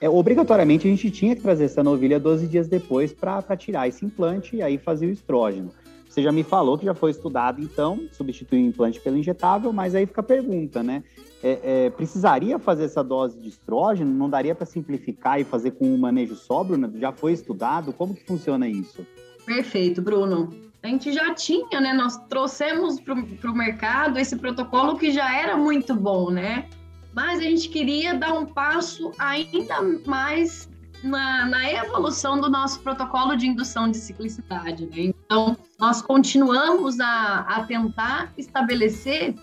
é, 0.00 0.08
obrigatoriamente 0.08 0.88
a 0.88 0.90
gente 0.90 1.10
tinha 1.10 1.36
que 1.36 1.42
trazer 1.42 1.64
essa 1.64 1.82
novilha 1.82 2.18
12 2.18 2.46
dias 2.46 2.66
depois 2.66 3.12
para 3.12 3.42
tirar 3.58 3.88
esse 3.88 4.06
implante 4.06 4.56
e 4.56 4.62
aí 4.62 4.78
fazer 4.78 5.04
o 5.04 5.10
estrógeno. 5.10 5.70
Você 6.08 6.22
já 6.22 6.32
me 6.32 6.42
falou 6.42 6.78
que 6.78 6.86
já 6.86 6.94
foi 6.94 7.10
estudado, 7.10 7.60
então, 7.60 8.08
substituir 8.10 8.62
o 8.62 8.66
implante 8.68 8.98
pelo 8.98 9.18
injetável, 9.18 9.70
mas 9.70 9.94
aí 9.94 10.06
fica 10.06 10.22
a 10.22 10.24
pergunta, 10.24 10.82
né? 10.82 11.04
É, 11.42 11.86
é, 11.86 11.90
precisaria 11.90 12.58
fazer 12.58 12.84
essa 12.84 13.02
dose 13.02 13.38
de 13.38 13.48
estrógeno? 13.48 14.12
Não 14.12 14.30
daria 14.30 14.54
para 14.54 14.66
simplificar 14.66 15.40
e 15.40 15.44
fazer 15.44 15.72
com 15.72 15.92
um 15.92 15.98
manejo 15.98 16.36
sóbrio? 16.36 16.78
Né? 16.78 16.90
Já 16.96 17.12
foi 17.12 17.32
estudado? 17.32 17.92
Como 17.92 18.14
que 18.14 18.24
funciona 18.24 18.68
isso? 18.68 19.04
Perfeito, 19.44 20.00
Bruno. 20.00 20.50
A 20.82 20.88
gente 20.88 21.12
já 21.12 21.34
tinha, 21.34 21.80
né? 21.80 21.92
Nós 21.92 22.16
trouxemos 22.28 23.00
para 23.00 23.14
o 23.14 23.54
mercado 23.54 24.18
esse 24.18 24.36
protocolo 24.36 24.96
que 24.96 25.10
já 25.10 25.36
era 25.36 25.56
muito 25.56 25.94
bom, 25.94 26.30
né? 26.30 26.68
mas 27.14 27.40
a 27.40 27.42
gente 27.42 27.68
queria 27.68 28.14
dar 28.14 28.32
um 28.32 28.46
passo 28.46 29.12
ainda 29.18 29.82
mais 30.06 30.68
na, 31.02 31.46
na 31.46 31.70
evolução 31.72 32.40
do 32.40 32.48
nosso 32.48 32.80
protocolo 32.80 33.36
de 33.36 33.46
indução 33.46 33.90
de 33.90 33.98
ciclicidade. 33.98 34.86
Né? 34.86 35.12
Então, 35.26 35.56
nós 35.78 36.00
continuamos 36.00 37.00
a, 37.00 37.40
a 37.40 37.64
tentar 37.64 38.32
estabelecer, 38.38 39.34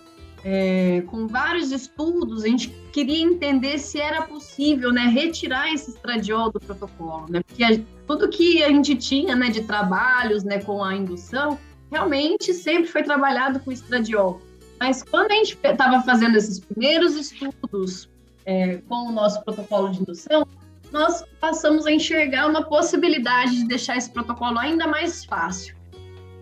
é, 0.44 1.02
com 1.06 1.26
vários 1.26 1.70
estudos, 1.70 2.44
a 2.44 2.48
gente 2.48 2.68
queria 2.92 3.22
entender 3.22 3.78
se 3.78 4.00
era 4.00 4.22
possível 4.22 4.92
né, 4.92 5.02
retirar 5.02 5.72
esse 5.72 5.90
estradiol 5.90 6.50
do 6.50 6.58
protocolo, 6.58 7.26
né? 7.28 7.42
porque 7.46 7.62
a, 7.62 7.78
tudo 8.06 8.28
que 8.28 8.62
a 8.62 8.68
gente 8.68 8.94
tinha 8.96 9.36
né, 9.36 9.50
de 9.50 9.62
trabalhos 9.62 10.42
né, 10.42 10.58
com 10.60 10.82
a 10.82 10.96
indução, 10.96 11.58
realmente 11.90 12.54
sempre 12.54 12.88
foi 12.88 13.02
trabalhado 13.02 13.60
com 13.60 13.70
estradiol. 13.70 14.40
Mas 14.78 15.02
quando 15.02 15.30
a 15.30 15.34
gente 15.34 15.58
estava 15.62 16.02
fazendo 16.02 16.36
esses 16.36 16.58
primeiros 16.58 17.14
estudos 17.14 18.08
é, 18.46 18.78
com 18.88 19.08
o 19.08 19.12
nosso 19.12 19.44
protocolo 19.44 19.90
de 19.90 20.00
indução, 20.00 20.46
nós 20.90 21.22
passamos 21.38 21.86
a 21.86 21.92
enxergar 21.92 22.48
uma 22.48 22.62
possibilidade 22.62 23.56
de 23.56 23.64
deixar 23.64 23.96
esse 23.96 24.10
protocolo 24.10 24.58
ainda 24.58 24.86
mais 24.86 25.24
fácil. 25.24 25.76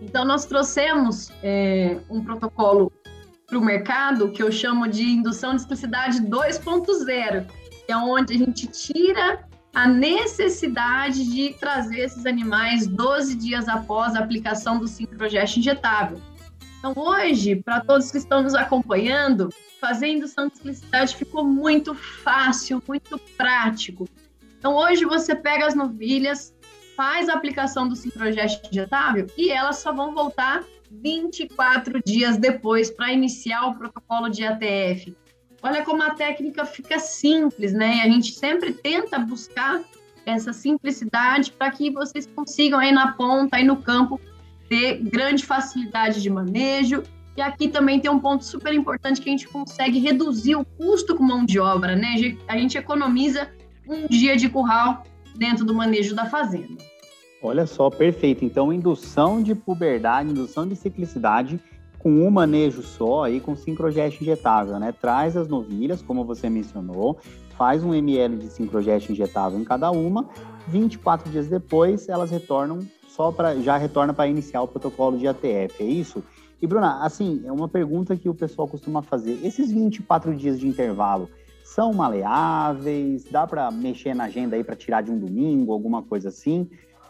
Então, 0.01 0.23
nós 0.23 0.45
trouxemos 0.45 1.29
é, 1.43 1.97
um 2.09 2.23
protocolo 2.23 2.91
para 3.49 3.57
o 3.57 3.61
mercado 3.61 4.31
que 4.31 4.43
eu 4.43 4.51
chamo 4.51 4.87
de 4.87 5.03
indução 5.03 5.55
de 5.55 5.61
explicidade 5.61 6.21
2.0, 6.21 7.47
que 7.85 7.91
é 7.91 7.97
onde 7.97 8.35
a 8.35 8.37
gente 8.37 8.67
tira 8.67 9.43
a 9.73 9.87
necessidade 9.87 11.25
de 11.25 11.55
trazer 11.59 12.01
esses 12.01 12.25
animais 12.25 12.85
12 12.85 13.35
dias 13.35 13.67
após 13.67 14.15
a 14.15 14.19
aplicação 14.19 14.79
do 14.79 14.87
sincrogesto 14.87 15.59
injetável. 15.59 16.21
Então, 16.77 16.93
hoje, 16.95 17.55
para 17.57 17.81
todos 17.81 18.11
que 18.11 18.17
estão 18.17 18.43
nos 18.43 18.55
acompanhando, 18.55 19.49
fazer 19.81 20.07
indução 20.07 20.47
de 20.47 20.53
explicidade 20.53 21.15
ficou 21.15 21.43
muito 21.43 21.93
fácil, 21.93 22.81
muito 22.87 23.17
prático. 23.35 24.07
Então, 24.57 24.75
hoje 24.75 25.05
você 25.05 25.35
pega 25.35 25.65
as 25.65 25.75
novilhas, 25.75 26.53
faz 26.95 27.27
a 27.29 27.33
aplicação 27.33 27.87
do 27.87 27.95
sincrogest 27.95 28.65
injetável 28.71 29.27
e 29.37 29.49
elas 29.49 29.77
só 29.77 29.91
vão 29.91 30.13
voltar 30.13 30.63
24 30.91 32.01
dias 32.05 32.37
depois 32.37 32.89
para 32.89 33.11
iniciar 33.13 33.67
o 33.67 33.75
protocolo 33.75 34.29
de 34.29 34.43
ATF. 34.43 35.15
Olha 35.61 35.83
como 35.83 36.01
a 36.01 36.11
técnica 36.11 36.65
fica 36.65 36.99
simples, 36.99 37.73
né? 37.73 38.01
A 38.01 38.09
gente 38.09 38.31
sempre 38.31 38.73
tenta 38.73 39.19
buscar 39.19 39.81
essa 40.25 40.53
simplicidade 40.53 41.51
para 41.51 41.71
que 41.71 41.91
vocês 41.91 42.25
consigam 42.27 42.79
aí 42.79 42.91
na 42.91 43.11
ponta, 43.13 43.57
aí 43.57 43.63
no 43.63 43.77
campo, 43.77 44.19
ter 44.69 44.99
grande 45.03 45.45
facilidade 45.45 46.21
de 46.21 46.29
manejo. 46.29 47.03
E 47.35 47.41
aqui 47.41 47.67
também 47.67 47.99
tem 47.99 48.11
um 48.11 48.19
ponto 48.19 48.43
super 48.43 48.73
importante 48.73 49.21
que 49.21 49.29
a 49.29 49.31
gente 49.31 49.47
consegue 49.47 49.99
reduzir 49.99 50.55
o 50.55 50.65
custo 50.65 51.15
com 51.15 51.23
mão 51.23 51.45
de 51.45 51.59
obra, 51.59 51.95
né? 51.95 52.15
A 52.47 52.57
gente 52.57 52.77
economiza 52.77 53.49
um 53.87 54.07
dia 54.07 54.35
de 54.35 54.49
curral 54.49 55.03
dentro 55.35 55.65
do 55.65 55.73
manejo 55.73 56.15
da 56.15 56.25
fazenda. 56.25 56.88
Olha 57.41 57.65
só, 57.65 57.89
perfeito. 57.89 58.43
Então, 58.43 58.73
indução 58.73 59.41
de 59.41 59.55
puberdade, 59.55 60.29
indução 60.29 60.67
de 60.67 60.75
ciclicidade 60.75 61.59
com 61.97 62.09
um 62.09 62.29
manejo 62.29 62.81
só 62.81 63.23
aí 63.25 63.39
com 63.39 63.55
sincrogest 63.55 64.21
injetável, 64.21 64.79
né? 64.79 64.93
Traz 64.93 65.35
as 65.35 65.47
novilhas, 65.47 66.01
como 66.01 66.23
você 66.23 66.49
mencionou, 66.49 67.17
faz 67.57 67.83
um 67.83 67.93
ml 67.93 68.37
de 68.37 68.47
sincrogest 68.47 69.09
injetável 69.09 69.59
em 69.59 69.65
cada 69.65 69.91
uma, 69.91 70.29
24 70.67 71.29
dias 71.29 71.47
depois 71.47 72.07
elas 72.07 72.31
retornam 72.31 72.79
só 73.07 73.31
para 73.31 73.59
já 73.59 73.75
retorna 73.75 74.13
para 74.13 74.27
iniciar 74.27 74.61
o 74.61 74.67
protocolo 74.67 75.17
de 75.17 75.27
ATF, 75.27 75.81
é 75.81 75.83
isso? 75.83 76.23
E 76.61 76.67
Bruna, 76.67 77.03
assim, 77.03 77.41
é 77.45 77.51
uma 77.51 77.67
pergunta 77.67 78.15
que 78.15 78.29
o 78.29 78.33
pessoal 78.33 78.67
costuma 78.67 79.01
fazer. 79.01 79.39
Esses 79.43 79.71
24 79.71 80.35
dias 80.35 80.59
de 80.59 80.67
intervalo 80.67 81.29
são 81.63 81.93
maleáveis? 81.93 83.25
Dá 83.25 83.45
para 83.45 83.69
mexer 83.71 84.13
na 84.13 84.25
agenda 84.25 84.55
aí 84.55 84.63
para 84.63 84.75
tirar 84.75 85.01
de 85.01 85.11
um 85.11 85.17
domingo, 85.17 85.71
alguma 85.71 86.01
coisa 86.01 86.29
assim? 86.29 86.69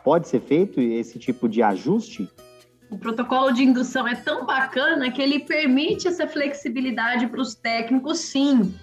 Pode 0.10 0.28
ser 0.28 0.42
feito 0.42 0.82
esse 0.82 1.20
tipo 1.20 1.48
de 1.48 1.62
ajuste? 1.62 2.28
O 2.90 2.98
protocolo 2.98 3.52
de 3.52 3.62
indução 3.62 4.08
é 4.08 4.16
tão 4.16 4.44
bacana 4.44 5.12
que 5.12 5.22
ele 5.22 5.38
permite 5.38 6.08
essa 6.08 6.28
flexibilidade 6.28 7.28
para 7.28 7.40
os 7.40 7.54
técnicos, 7.54 8.18
sim. 8.18 8.74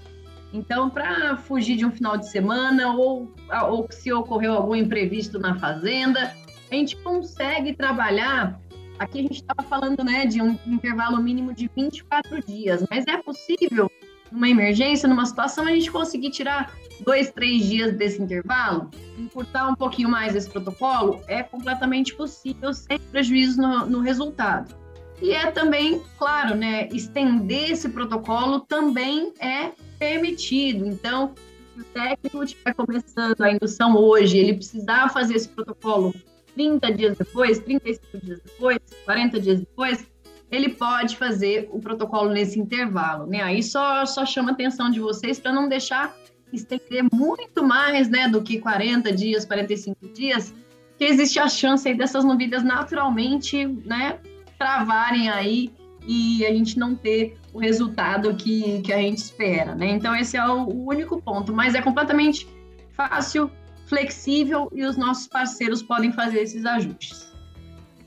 Então, 0.53 0.89
para 0.89 1.37
fugir 1.37 1.79
de 1.79 1.85
um 1.85 1.91
final 1.91 2.17
de 2.17 2.31
semana 2.31 2.95
ou, 2.95 3.35
ou 3.69 3.89
se 3.91 4.13
ocorreu 4.13 4.53
algum 4.53 4.77
imprevisto 4.77 5.37
na 5.37 5.59
fazenda, 5.59 6.33
a 6.71 6.75
gente 6.77 6.95
consegue 6.99 7.75
trabalhar. 7.75 8.61
Aqui 8.97 9.19
a 9.19 9.23
gente 9.23 9.43
estava 9.43 9.69
falando 9.69 10.05
né, 10.05 10.27
de 10.27 10.41
um 10.41 10.57
intervalo 10.65 11.21
mínimo 11.21 11.53
de 11.53 11.69
24 11.75 12.41
dias, 12.47 12.87
mas 12.89 13.05
é 13.09 13.17
possível, 13.17 13.91
numa 14.31 14.49
emergência, 14.49 15.09
numa 15.09 15.27
situação, 15.27 15.67
a 15.67 15.71
gente 15.71 15.91
conseguir 15.91 16.31
tirar 16.31 16.73
dois, 17.01 17.31
três 17.31 17.67
dias 17.67 17.95
desse 17.97 18.21
intervalo, 18.21 18.91
encurtar 19.19 19.69
um 19.69 19.75
pouquinho 19.75 20.09
mais 20.09 20.35
esse 20.35 20.49
protocolo, 20.49 21.21
é 21.27 21.43
completamente 21.43 22.15
possível, 22.15 22.73
sem 22.73 22.99
prejuízo 22.99 23.61
no, 23.61 23.87
no 23.87 24.01
resultado. 24.01 24.75
E 25.21 25.33
é 25.33 25.51
também, 25.51 26.03
claro, 26.19 26.55
né, 26.55 26.89
estender 26.93 27.71
esse 27.71 27.89
protocolo 27.89 28.61
também 28.61 29.33
é 29.41 29.71
permitido. 29.99 30.87
Então, 30.87 31.35
se 31.75 31.81
o 31.81 31.85
técnico 31.85 32.43
estiver 32.43 32.75
começando 32.75 33.41
a 33.41 33.51
indução 33.51 33.97
hoje, 33.97 34.39
ele 34.39 34.55
precisar 34.55 35.09
fazer 35.09 35.35
esse 35.35 35.49
protocolo 35.49 36.15
30 36.55 36.93
dias 36.93 37.19
depois, 37.19 37.59
35 37.61 38.19
dias 38.19 38.41
depois, 38.45 38.79
40 39.05 39.41
dias 39.41 39.61
depois, 39.61 40.07
ele 40.51 40.71
pode 40.71 41.17
fazer 41.17 41.69
o 41.73 41.81
protocolo 41.81 42.31
nesse 42.31 42.59
intervalo, 42.59 43.27
né? 43.27 43.43
Aí 43.43 43.63
só, 43.63 44.07
só 44.07 44.25
chama 44.25 44.51
a 44.51 44.53
atenção 44.53 44.91
de 44.91 45.01
vocês 45.01 45.41
para 45.41 45.53
não 45.53 45.69
deixar 45.69 46.15
estender 46.53 47.05
muito 47.13 47.65
mais, 47.65 48.09
né, 48.09 48.29
do 48.29 48.41
que 48.43 48.59
40 48.59 49.13
dias, 49.13 49.45
45 49.45 50.09
dias, 50.13 50.55
que 50.97 51.05
existe 51.05 51.39
a 51.39 51.49
chance 51.49 51.89
aí 51.89 51.95
dessas 51.95 52.25
novilhas 52.25 52.63
naturalmente, 52.63 53.67
né, 53.67 54.19
travarem 54.59 55.29
aí 55.29 55.73
e 56.07 56.47
a 56.47 56.51
gente 56.51 56.79
não 56.79 56.95
ter 56.95 57.37
o 57.53 57.59
resultado 57.59 58.35
que, 58.37 58.81
que 58.83 58.93
a 58.93 58.99
gente 58.99 59.19
espera, 59.19 59.75
né? 59.75 59.91
Então 59.91 60.15
esse 60.15 60.37
é 60.37 60.47
o, 60.47 60.63
o 60.63 60.87
único 60.87 61.21
ponto, 61.21 61.53
mas 61.53 61.75
é 61.75 61.83
completamente 61.83 62.47
fácil, 62.93 63.51
flexível 63.87 64.71
e 64.73 64.85
os 64.85 64.97
nossos 64.97 65.27
parceiros 65.27 65.83
podem 65.83 66.13
fazer 66.13 66.41
esses 66.41 66.65
ajustes. 66.65 67.36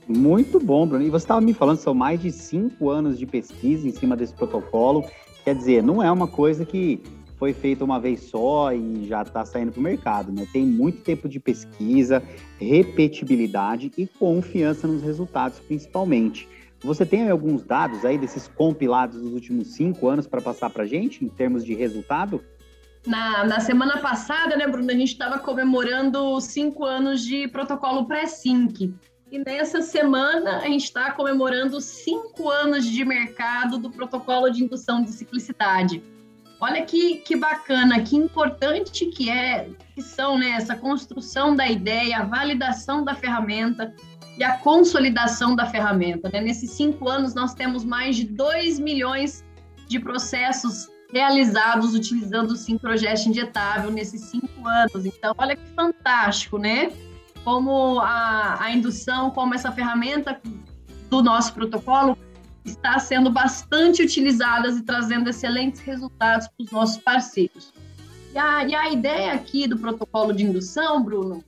Muito 0.10 0.60
bom, 0.60 0.88
Bruno. 0.88 1.06
E 1.06 1.10
você 1.12 1.24
estava 1.24 1.40
me 1.40 1.54
falando, 1.54 1.78
são 1.78 1.94
mais 1.94 2.20
de 2.20 2.32
cinco 2.32 2.90
anos 2.90 3.20
de 3.20 3.28
pesquisa 3.28 3.88
em 3.88 3.92
cima 3.92 4.18
desse 4.18 4.34
protocolo. 4.34 5.06
Quer 5.44 5.54
dizer, 5.54 5.84
não 5.84 6.02
é 6.02 6.12
uma 6.12 6.28
coisa 6.28 6.66
que 6.66 7.00
foi 7.38 7.54
feita 7.54 7.86
uma 7.86 8.00
vez 8.00 8.24
só 8.24 8.74
e 8.74 9.08
já 9.08 9.22
está 9.22 9.46
saindo 9.46 9.72
para 9.72 9.80
o 9.80 9.84
mercado, 9.84 10.32
né? 10.32 10.48
Tem 10.52 10.66
muito 10.66 11.02
tempo 11.04 11.30
de 11.30 11.40
pesquisa, 11.40 12.24
repetibilidade 12.60 13.92
e 13.96 14.08
confiança 14.08 14.88
nos 14.88 15.04
resultados, 15.04 15.60
principalmente. 15.60 16.50
Você 16.82 17.06
tem 17.06 17.30
alguns 17.30 17.64
dados 17.64 18.04
aí 18.04 18.18
desses 18.18 18.48
compilados 18.48 19.22
dos 19.22 19.32
últimos 19.32 19.76
cinco 19.76 20.08
anos 20.08 20.26
para 20.26 20.42
passar 20.42 20.72
para 20.72 20.86
gente, 20.86 21.24
em 21.24 21.30
termos 21.30 21.64
de 21.64 21.76
resultado? 21.76 22.44
Na, 23.06 23.46
na 23.46 23.60
semana 23.60 24.00
passada, 24.00 24.58
né, 24.58 24.68
Bruno, 24.68 24.90
a 24.90 24.94
gente 24.94 25.12
estava 25.12 25.38
comemorando 25.40 26.40
cinco 26.42 26.84
anos 26.84 27.24
de 27.24 27.48
protocolo 27.48 28.06
pré-sync. 28.06 28.94
E 29.32 29.38
nessa 29.38 29.82
semana 29.82 30.58
a 30.58 30.66
gente 30.66 30.86
está 30.86 31.12
comemorando 31.12 31.80
cinco 31.80 32.50
anos 32.50 32.86
de 32.86 33.06
mercado 33.06 33.78
do 33.78 33.92
protocolo 33.92 34.50
de 34.50 34.64
indução 34.64 35.04
de 35.04 35.12
ciclicidade. 35.12 36.02
Olha 36.60 36.84
que, 36.84 37.18
que 37.18 37.36
bacana, 37.36 38.02
que 38.02 38.18
importante 38.18 39.06
que 39.06 39.30
é, 39.30 39.70
que 39.94 40.02
são 40.02 40.38
né, 40.38 40.50
essa 40.50 40.76
construção 40.76 41.56
da 41.56 41.70
ideia, 41.70 42.18
a 42.18 42.26
validação 42.26 43.04
da 43.04 43.14
ferramenta 43.14 43.94
e 44.38 44.44
a 44.44 44.58
consolidação 44.58 45.56
da 45.56 45.66
ferramenta. 45.68 46.30
Né? 46.34 46.42
Nesses 46.42 46.72
cinco 46.72 47.08
anos, 47.08 47.36
nós 47.36 47.54
temos 47.54 47.86
mais 47.86 48.16
de 48.16 48.26
2 48.26 48.80
milhões 48.80 49.46
de 49.88 50.00
processos 50.00 50.88
realizados 51.14 51.94
utilizando 51.94 52.52
o 52.52 52.56
Sincrogest 52.56 53.28
injetável 53.28 53.92
nesses 53.92 54.22
cinco 54.22 54.68
anos. 54.68 55.06
Então, 55.06 55.34
olha 55.38 55.56
que 55.56 55.66
fantástico, 55.76 56.58
né? 56.58 56.92
Como 57.44 58.00
a, 58.00 58.64
a 58.64 58.72
indução, 58.72 59.32
como 59.32 59.54
essa 59.54 59.72
ferramenta 59.72 60.40
do 61.10 61.24
nosso 61.24 61.54
protocolo 61.54 62.18
está 62.64 63.00
sendo 63.00 63.30
bastante 63.30 64.04
utilizadas 64.04 64.78
e 64.78 64.84
trazendo 64.84 65.30
excelentes 65.30 65.82
resultados 65.82 66.48
para 66.48 66.64
os 66.64 66.72
nossos 66.72 66.98
parceiros. 66.98 67.74
E 68.34 68.38
a, 68.38 68.64
e 68.64 68.76
a, 68.76 68.90
ideia 68.92 69.34
aqui 69.34 69.68
do 69.68 69.78
protocolo 69.78 70.34
de 70.34 70.44
indução, 70.44 71.02
Bruno, 71.04 71.44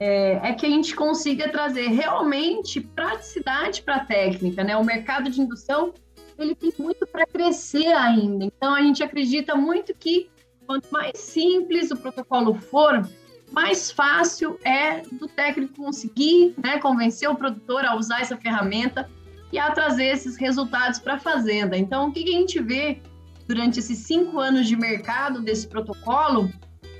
é, 0.00 0.50
é 0.50 0.52
que 0.54 0.64
a 0.64 0.70
gente 0.70 0.94
consiga 0.94 1.48
trazer 1.48 1.88
realmente 1.88 2.80
praticidade 2.80 3.82
para 3.82 3.96
a 3.96 4.04
técnica, 4.04 4.64
né? 4.64 4.76
O 4.76 4.84
mercado 4.84 5.28
de 5.28 5.40
indução 5.40 5.92
ele 6.38 6.54
tem 6.54 6.72
muito 6.78 7.06
para 7.06 7.26
crescer 7.26 7.92
ainda. 7.92 8.44
Então 8.44 8.74
a 8.74 8.82
gente 8.82 9.02
acredita 9.02 9.54
muito 9.54 9.94
que 9.94 10.30
quanto 10.66 10.90
mais 10.90 11.18
simples 11.18 11.90
o 11.90 11.96
protocolo 11.96 12.54
for, 12.54 13.06
mais 13.54 13.90
fácil 13.90 14.58
é 14.64 15.02
do 15.12 15.28
técnico 15.28 15.74
conseguir 15.74 16.54
né, 16.62 16.78
convencer 16.78 17.30
o 17.30 17.36
produtor 17.36 17.84
a 17.84 17.94
usar 17.96 18.20
essa 18.20 18.36
ferramenta 18.36 19.08
e 19.52 19.58
a 19.58 19.70
trazer 19.70 20.06
esses 20.06 20.36
resultados 20.36 20.98
para 20.98 21.14
a 21.14 21.18
fazenda. 21.20 21.78
Então, 21.78 22.08
o 22.08 22.12
que, 22.12 22.22
a 22.22 22.38
gente 22.38 22.60
vê 22.60 23.00
durante 23.46 23.78
esses 23.78 23.98
cinco 23.98 24.40
anos 24.40 24.66
de 24.66 24.74
mercado 24.74 25.40
desse 25.40 25.68
protocolo? 25.68 26.50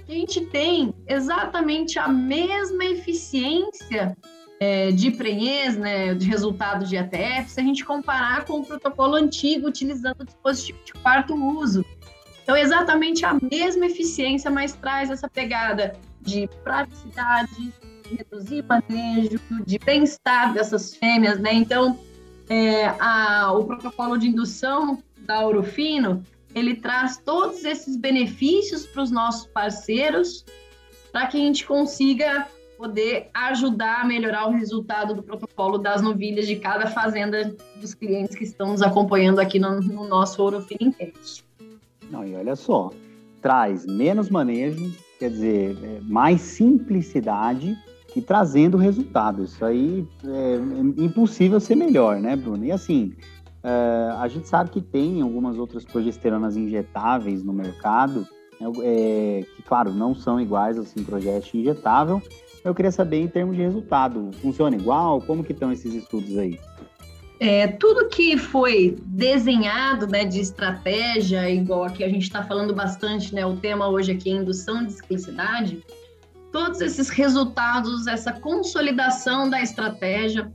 Que 0.06 0.12
a 0.12 0.14
gente 0.14 0.46
tem 0.46 0.94
exatamente 1.08 1.98
a 1.98 2.06
mesma 2.06 2.84
eficiência 2.84 4.16
é, 4.60 4.92
de 4.92 5.10
prenhez, 5.10 5.76
né, 5.76 6.14
de 6.14 6.28
resultado 6.28 6.84
de 6.84 6.96
ATF, 6.96 7.50
se 7.50 7.60
a 7.60 7.64
gente 7.64 7.84
comparar 7.84 8.44
com 8.44 8.60
o 8.60 8.64
protocolo 8.64 9.16
antigo 9.16 9.66
utilizando 9.66 10.20
o 10.20 10.24
dispositivo 10.24 10.78
de 10.84 10.92
quarto 10.92 11.34
uso. 11.34 11.84
Então, 12.44 12.56
exatamente 12.56 13.24
a 13.24 13.36
mesma 13.50 13.86
eficiência, 13.86 14.50
mas 14.50 14.74
traz 14.74 15.10
essa 15.10 15.28
pegada 15.28 15.94
de 16.24 16.48
praticidade, 16.62 17.72
de 18.02 18.16
reduzir 18.16 18.64
manejo, 18.64 19.38
de 19.64 19.78
bem-estar 19.78 20.52
dessas 20.52 20.94
fêmeas, 20.94 21.38
né? 21.38 21.52
Então, 21.52 21.98
é, 22.48 22.86
a, 22.98 23.52
o 23.52 23.64
protocolo 23.64 24.18
de 24.18 24.28
indução 24.28 25.02
da 25.18 25.44
Ourofino, 25.44 26.22
ele 26.54 26.76
traz 26.76 27.18
todos 27.18 27.64
esses 27.64 27.96
benefícios 27.96 28.86
para 28.86 29.02
os 29.02 29.10
nossos 29.10 29.46
parceiros, 29.46 30.44
para 31.12 31.26
que 31.26 31.36
a 31.36 31.40
gente 31.40 31.66
consiga 31.66 32.48
poder 32.76 33.30
ajudar 33.32 34.02
a 34.02 34.04
melhorar 34.04 34.48
o 34.48 34.52
resultado 34.52 35.14
do 35.14 35.22
protocolo 35.22 35.78
das 35.78 36.02
novilhas 36.02 36.46
de 36.46 36.56
cada 36.56 36.88
fazenda 36.88 37.54
dos 37.80 37.94
clientes 37.94 38.34
que 38.36 38.44
estão 38.44 38.72
nos 38.72 38.82
acompanhando 38.82 39.38
aqui 39.38 39.58
no, 39.58 39.80
no 39.80 40.08
nosso 40.08 40.42
Ourofino 40.42 40.88
Enquete. 40.88 41.44
Não, 42.10 42.26
e 42.26 42.34
olha 42.34 42.56
só, 42.56 42.90
traz 43.40 43.86
menos 43.86 44.28
manejo, 44.28 44.92
quer 45.18 45.30
dizer, 45.30 45.76
é, 45.82 46.00
mais 46.02 46.40
simplicidade 46.40 47.76
e 48.14 48.20
trazendo 48.20 48.76
resultado. 48.76 49.44
Isso 49.44 49.64
aí 49.64 50.06
é, 50.24 50.54
é 50.54 51.04
impossível 51.04 51.58
ser 51.60 51.74
melhor, 51.74 52.20
né, 52.20 52.36
Bruno? 52.36 52.64
E 52.64 52.72
assim, 52.72 53.12
é, 53.62 54.10
a 54.18 54.28
gente 54.28 54.48
sabe 54.48 54.70
que 54.70 54.80
tem 54.80 55.20
algumas 55.22 55.58
outras 55.58 55.84
progesteronas 55.84 56.56
injetáveis 56.56 57.42
no 57.42 57.52
mercado, 57.52 58.26
né, 58.60 58.70
é, 58.82 59.44
que, 59.56 59.62
claro, 59.62 59.92
não 59.92 60.14
são 60.14 60.40
iguais 60.40 60.78
ao 60.78 60.84
Simprogest 60.84 61.54
injetável. 61.54 62.22
Eu 62.64 62.74
queria 62.74 62.92
saber, 62.92 63.20
em 63.20 63.28
termos 63.28 63.56
de 63.56 63.62
resultado, 63.62 64.30
funciona 64.40 64.74
igual? 64.74 65.20
Como 65.20 65.44
que 65.44 65.52
estão 65.52 65.70
esses 65.70 65.92
estudos 65.92 66.38
aí? 66.38 66.58
É, 67.46 67.66
tudo 67.66 68.08
que 68.08 68.38
foi 68.38 68.96
desenhado 69.04 70.06
né, 70.06 70.24
de 70.24 70.40
estratégia, 70.40 71.50
igual 71.50 71.84
aqui 71.84 72.02
a 72.02 72.08
gente 72.08 72.22
está 72.22 72.42
falando 72.42 72.74
bastante, 72.74 73.34
né, 73.34 73.44
o 73.44 73.54
tema 73.54 73.86
hoje 73.86 74.12
aqui 74.12 74.30
é 74.30 74.36
indução 74.36 74.82
de 74.82 74.94
ciclicidade, 74.94 75.84
todos 76.50 76.80
esses 76.80 77.10
resultados, 77.10 78.06
essa 78.06 78.32
consolidação 78.32 79.50
da 79.50 79.60
estratégia, 79.60 80.50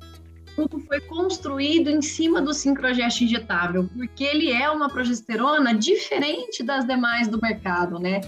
tudo 0.55 0.79
foi 0.79 0.99
construído 1.01 1.91
em 1.91 2.01
cima 2.01 2.41
do 2.41 2.55
sincrogest 2.55 3.21
injetável, 3.21 3.87
porque 3.95 4.23
ele 4.23 4.51
é 4.51 4.67
uma 4.71 4.89
progesterona 4.89 5.75
diferente 5.75 6.63
das 6.63 6.87
demais 6.87 7.27
do 7.27 7.39
mercado, 7.39 7.99
né? 7.99 8.19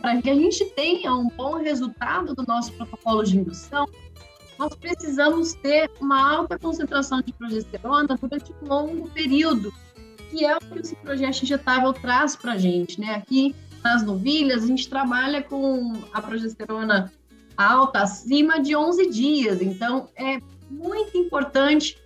Para 0.00 0.20
que 0.20 0.30
a 0.30 0.34
gente 0.34 0.64
tenha 0.70 1.14
um 1.14 1.28
bom 1.28 1.58
resultado 1.58 2.34
do 2.34 2.42
nosso 2.42 2.72
protocolo 2.72 3.22
de 3.22 3.38
indução, 3.38 3.86
nós 4.58 4.74
precisamos 4.74 5.54
ter 5.54 5.90
uma 6.00 6.36
alta 6.36 6.58
concentração 6.58 7.20
de 7.20 7.32
progesterona 7.32 8.16
durante 8.20 8.52
um 8.62 8.68
longo 8.68 9.08
período, 9.10 9.72
que 10.30 10.44
é 10.44 10.56
o 10.56 10.60
que 10.60 10.78
o 10.78 10.84
Ciprogest 10.84 11.42
injetável 11.42 11.92
traz 11.92 12.36
para 12.36 12.52
a 12.52 12.58
gente, 12.58 13.00
né? 13.00 13.14
Aqui 13.14 13.54
nas 13.82 14.02
novilhas, 14.02 14.64
a 14.64 14.66
gente 14.66 14.88
trabalha 14.88 15.42
com 15.42 15.92
a 16.12 16.22
progesterona 16.22 17.12
alta 17.56 18.00
acima 18.00 18.60
de 18.60 18.74
11 18.74 19.10
dias, 19.10 19.62
então 19.62 20.08
é 20.16 20.38
muito 20.70 21.16
importante 21.16 21.96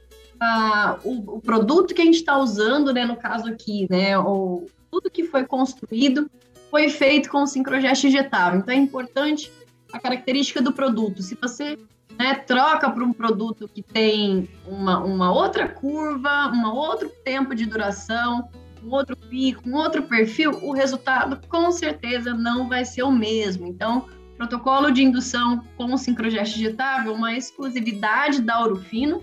uh, 0.42 0.98
o, 1.04 1.36
o, 1.36 1.40
produto 1.40 1.94
que 1.94 2.02
a 2.02 2.04
gente 2.04 2.16
está 2.16 2.36
usando, 2.36 2.92
né? 2.92 3.04
No 3.04 3.16
caso 3.16 3.48
aqui, 3.48 3.86
né? 3.88 4.18
O, 4.18 4.66
tudo 4.90 5.10
que 5.10 5.24
foi 5.24 5.44
construído 5.44 6.30
foi 6.70 6.88
feito 6.88 7.30
com 7.30 7.42
o 7.42 7.46
sincrogest 7.46 8.04
injetável, 8.04 8.60
então 8.60 8.74
é 8.74 8.76
importante 8.76 9.50
a 9.92 9.98
característica 9.98 10.60
do 10.60 10.72
produto. 10.72 11.22
Se 11.22 11.34
você 11.40 11.78
né, 12.18 12.34
troca 12.34 12.90
para 12.90 13.04
um 13.04 13.12
produto 13.12 13.68
que 13.68 13.80
tem 13.80 14.48
uma, 14.66 14.98
uma 14.98 15.32
outra 15.32 15.68
curva, 15.68 16.50
um 16.52 16.66
outro 16.66 17.08
tempo 17.24 17.54
de 17.54 17.64
duração, 17.64 18.48
um 18.82 18.90
outro 18.92 19.16
pico, 19.16 19.68
um 19.68 19.76
outro 19.76 20.02
perfil, 20.02 20.50
o 20.62 20.72
resultado 20.72 21.40
com 21.48 21.70
certeza 21.70 22.34
não 22.34 22.68
vai 22.68 22.84
ser 22.84 23.04
o 23.04 23.12
mesmo. 23.12 23.68
Então, 23.68 24.06
protocolo 24.36 24.90
de 24.90 25.02
indução 25.02 25.64
com 25.76 25.96
sincrogest 25.96 26.54
digitável, 26.54 27.14
uma 27.14 27.34
exclusividade 27.34 28.42
da 28.42 28.60
Ourofino 28.60 29.22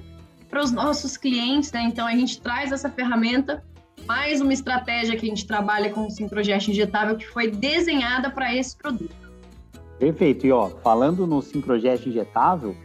para 0.50 0.64
os 0.64 0.72
nossos 0.72 1.18
clientes, 1.18 1.72
né? 1.74 1.84
Então, 1.84 2.08
a 2.08 2.12
gente 2.12 2.40
traz 2.40 2.72
essa 2.72 2.90
ferramenta, 2.90 3.62
mais 4.06 4.40
uma 4.40 4.54
estratégia 4.54 5.18
que 5.18 5.26
a 5.26 5.30
gente 5.30 5.46
trabalha 5.46 5.90
com 5.90 6.06
o 6.06 6.12
sincrogest 6.12 6.70
injetável 6.70 7.18
que 7.18 7.28
foi 7.28 7.50
desenhada 7.50 8.30
para 8.30 8.56
esse 8.56 8.78
produto. 8.78 9.25
Perfeito. 10.00 10.46
E 10.46 10.52
ó, 10.52 10.70
falando 10.70 11.26
no 11.26 11.42
Sincrogest 11.42 12.06
injetável, 12.08 12.76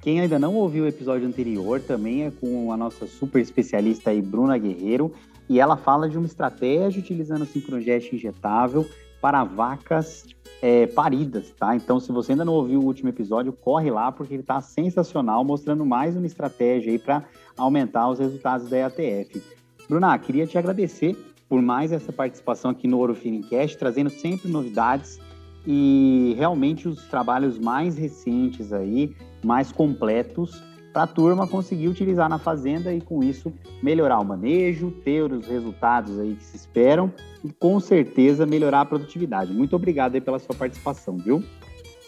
quem 0.00 0.20
ainda 0.20 0.38
não 0.38 0.54
ouviu 0.54 0.84
o 0.84 0.86
episódio 0.86 1.26
anterior 1.26 1.80
também 1.80 2.24
é 2.24 2.30
com 2.30 2.70
a 2.72 2.76
nossa 2.76 3.06
super 3.06 3.40
especialista 3.40 4.10
aí, 4.10 4.20
Bruna 4.20 4.58
Guerreiro, 4.58 5.12
e 5.48 5.58
ela 5.58 5.76
fala 5.76 6.08
de 6.08 6.18
uma 6.18 6.26
estratégia 6.26 7.00
utilizando 7.00 7.42
o 7.42 7.46
Sincrogest 7.46 8.12
injetável 8.12 8.86
para 9.20 9.44
vacas 9.44 10.26
é, 10.60 10.86
paridas, 10.86 11.50
tá? 11.58 11.74
Então, 11.74 11.98
se 11.98 12.12
você 12.12 12.32
ainda 12.32 12.44
não 12.44 12.52
ouviu 12.52 12.80
o 12.80 12.84
último 12.84 13.08
episódio, 13.08 13.52
corre 13.52 13.90
lá 13.90 14.12
porque 14.12 14.34
ele 14.34 14.42
está 14.42 14.60
sensacional, 14.60 15.42
mostrando 15.42 15.84
mais 15.86 16.16
uma 16.16 16.26
estratégia 16.26 16.92
aí 16.92 16.98
para 16.98 17.24
aumentar 17.56 18.10
os 18.10 18.18
resultados 18.18 18.68
da 18.68 18.76
EATF. 18.76 19.42
Bruna, 19.88 20.18
queria 20.18 20.46
te 20.46 20.58
agradecer 20.58 21.16
por 21.48 21.62
mais 21.62 21.92
essa 21.92 22.12
participação 22.12 22.70
aqui 22.70 22.86
no 22.86 22.98
Ouro 22.98 23.14
Finicast, 23.14 23.78
trazendo 23.78 24.10
sempre 24.10 24.50
novidades 24.50 25.18
e 25.66 26.34
realmente 26.36 26.88
os 26.88 27.04
trabalhos 27.06 27.58
mais 27.58 27.96
recentes 27.96 28.72
aí, 28.72 29.16
mais 29.44 29.72
completos, 29.72 30.62
para 30.92 31.02
a 31.02 31.06
turma 31.08 31.48
conseguir 31.48 31.88
utilizar 31.88 32.28
na 32.28 32.38
fazenda 32.38 32.94
e 32.94 33.00
com 33.00 33.22
isso 33.22 33.52
melhorar 33.82 34.20
o 34.20 34.24
manejo, 34.24 34.92
ter 35.04 35.32
os 35.32 35.46
resultados 35.46 36.20
aí 36.20 36.36
que 36.36 36.44
se 36.44 36.56
esperam 36.56 37.12
e 37.42 37.50
com 37.52 37.80
certeza 37.80 38.46
melhorar 38.46 38.82
a 38.82 38.84
produtividade. 38.84 39.52
Muito 39.52 39.74
obrigado 39.74 40.14
aí 40.14 40.20
pela 40.20 40.38
sua 40.38 40.54
participação, 40.54 41.16
viu? 41.16 41.42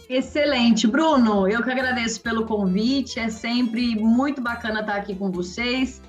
Excelente. 0.08 0.86
Bruno, 0.86 1.48
eu 1.48 1.64
que 1.64 1.70
agradeço 1.70 2.20
pelo 2.20 2.46
convite. 2.46 3.18
É 3.18 3.28
sempre 3.28 3.96
muito 3.96 4.40
bacana 4.40 4.80
estar 4.80 4.94
aqui 4.94 5.16
com 5.16 5.32
vocês. 5.32 6.00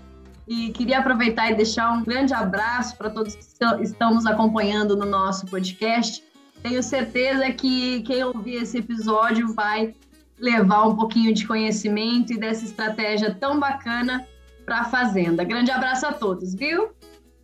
E 0.47 0.69
queria 0.69 0.99
aproveitar 0.99 1.51
e 1.51 1.55
deixar 1.55 1.91
um 1.91 2.03
grande 2.03 2.33
abraço 2.33 2.95
para 2.95 3.09
todos 3.09 3.35
que 3.35 3.43
estão 3.81 4.13
nos 4.13 4.25
acompanhando 4.25 4.95
no 4.95 5.05
nosso 5.05 5.47
podcast. 5.47 6.23
Tenho 6.61 6.83
certeza 6.83 7.51
que 7.51 8.01
quem 8.01 8.23
ouvir 8.23 8.55
esse 8.55 8.79
episódio 8.79 9.53
vai 9.53 9.93
levar 10.39 10.87
um 10.87 10.95
pouquinho 10.95 11.33
de 11.33 11.47
conhecimento 11.47 12.33
e 12.33 12.37
dessa 12.37 12.65
estratégia 12.65 13.33
tão 13.33 13.59
bacana 13.59 14.27
para 14.65 14.81
a 14.81 14.85
Fazenda. 14.85 15.43
Grande 15.43 15.71
abraço 15.71 16.05
a 16.05 16.13
todos, 16.13 16.53
viu? 16.53 16.89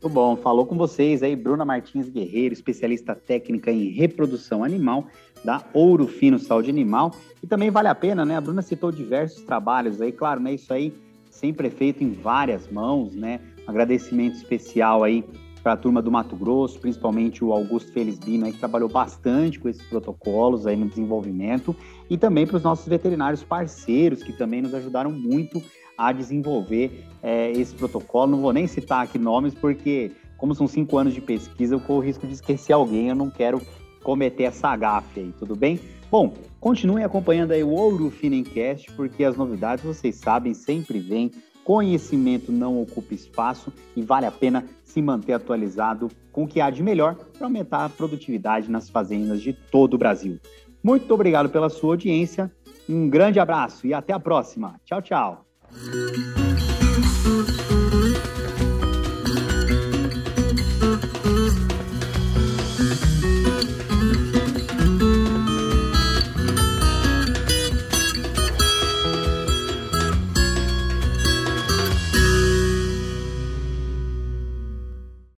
Muito 0.04 0.10
bom. 0.10 0.36
Falou 0.36 0.66
com 0.66 0.78
vocês 0.78 1.24
aí, 1.24 1.36
Bruna 1.36 1.64
Martins 1.64 2.10
Guerreiro, 2.10 2.54
especialista 2.54 3.16
técnica 3.16 3.72
em 3.72 3.88
reprodução 3.90 4.64
animal 4.64 5.08
da 5.46 5.64
Ouro 5.74 6.08
Fino 6.08 6.38
Saúde 6.38 6.70
Animal. 6.70 7.16
E 7.42 7.48
também 7.48 7.72
vale 7.72 7.88
a 7.88 7.96
pena, 7.96 8.26
né? 8.26 8.36
A 8.36 8.42
Bruna 8.42 8.62
citou 8.62 8.92
diversos 8.92 9.42
trabalhos 9.44 10.02
aí, 10.02 10.12
claro, 10.12 10.42
né? 10.42 10.54
Isso 10.54 10.74
aí 10.74 10.94
sempre 11.30 11.68
é 11.68 11.72
feito 11.72 12.04
em 12.04 12.12
várias 12.12 12.70
mãos, 12.70 13.16
né? 13.16 13.40
Um 13.66 13.72
agradecimento 13.72 14.36
especial 14.36 15.04
aí 15.04 15.24
para 15.64 15.74
a 15.74 15.78
turma 15.78 16.02
do 16.02 16.12
Mato 16.12 16.36
Grosso, 16.36 16.78
principalmente 16.78 17.44
o 17.44 17.54
Augusto 17.54 17.92
Felizbino, 17.94 18.46
aí, 18.46 18.52
que 18.52 18.60
trabalhou 18.60 18.90
bastante 18.90 19.58
com 19.58 19.70
esses 19.70 19.82
protocolos 19.84 20.68
aí 20.68 20.76
no 20.76 20.90
desenvolvimento, 20.90 21.74
e 22.10 22.18
também 22.18 22.46
para 22.46 22.58
os 22.58 22.64
nossos 22.64 22.86
veterinários 22.86 23.42
parceiros, 23.42 24.22
que 24.22 24.34
também 24.34 24.62
nos 24.62 24.74
ajudaram 24.74 25.10
muito 25.10 25.64
a 25.98 26.12
desenvolver 26.12 27.06
é, 27.22 27.52
esse 27.52 27.74
protocolo. 27.74 28.32
Não 28.32 28.42
vou 28.42 28.52
nem 28.52 28.68
citar 28.68 29.06
aqui 29.06 29.18
nomes, 29.18 29.54
porque, 29.54 30.12
como 30.38 30.54
são 30.54 30.68
cinco 30.68 30.98
anos 30.98 31.14
de 31.14 31.22
pesquisa, 31.22 31.76
eu 31.76 31.80
corro 31.80 32.00
o 32.00 32.04
risco 32.04 32.28
de 32.28 32.34
esquecer 32.34 32.74
alguém, 32.74 33.08
eu 33.08 33.16
não 33.16 33.30
quero 33.30 33.62
cometer 34.04 34.44
essa 34.44 34.76
gafe 34.76 35.22
aí, 35.22 35.34
tudo 35.40 35.56
bem? 35.56 35.80
Bom, 36.12 36.34
continuem 36.60 37.06
acompanhando 37.06 37.52
aí 37.52 37.64
o 37.64 37.70
Ouro 37.70 38.12
Finencast, 38.12 38.92
porque 38.92 39.24
as 39.24 39.38
novidades, 39.38 39.84
vocês 39.84 40.16
sabem, 40.16 40.54
sempre 40.54 41.00
vêm. 41.00 41.32
Conhecimento 41.64 42.52
não 42.52 42.82
ocupa 42.82 43.14
espaço 43.14 43.72
e 43.96 44.02
vale 44.02 44.26
a 44.26 44.32
pena 44.32 44.66
se 44.84 45.02
manter 45.02 45.34
atualizado 45.34 46.10
com 46.32 46.44
o 46.44 46.48
que 46.48 46.60
há 46.60 46.70
de 46.70 46.84
melhor 46.84 47.16
para 47.38 47.48
aumentar 47.48 47.86
a 47.86 47.90
produtividade 47.90 48.70
nas 48.70 48.90
fazendas 48.90 49.42
de 49.42 49.54
todo 49.54 49.96
o 49.96 49.98
Brasil. 49.98 50.40
Muito 50.84 51.12
obrigado 51.14 51.50
pela 51.50 51.70
sua 51.70 51.94
audiência, 51.94 52.52
um 52.88 53.10
grande 53.10 53.40
abraço 53.40 53.88
e 53.88 53.94
até 53.94 54.12
a 54.12 54.20
próxima. 54.20 54.76
Tchau, 54.84 55.02
tchau. 55.02 55.46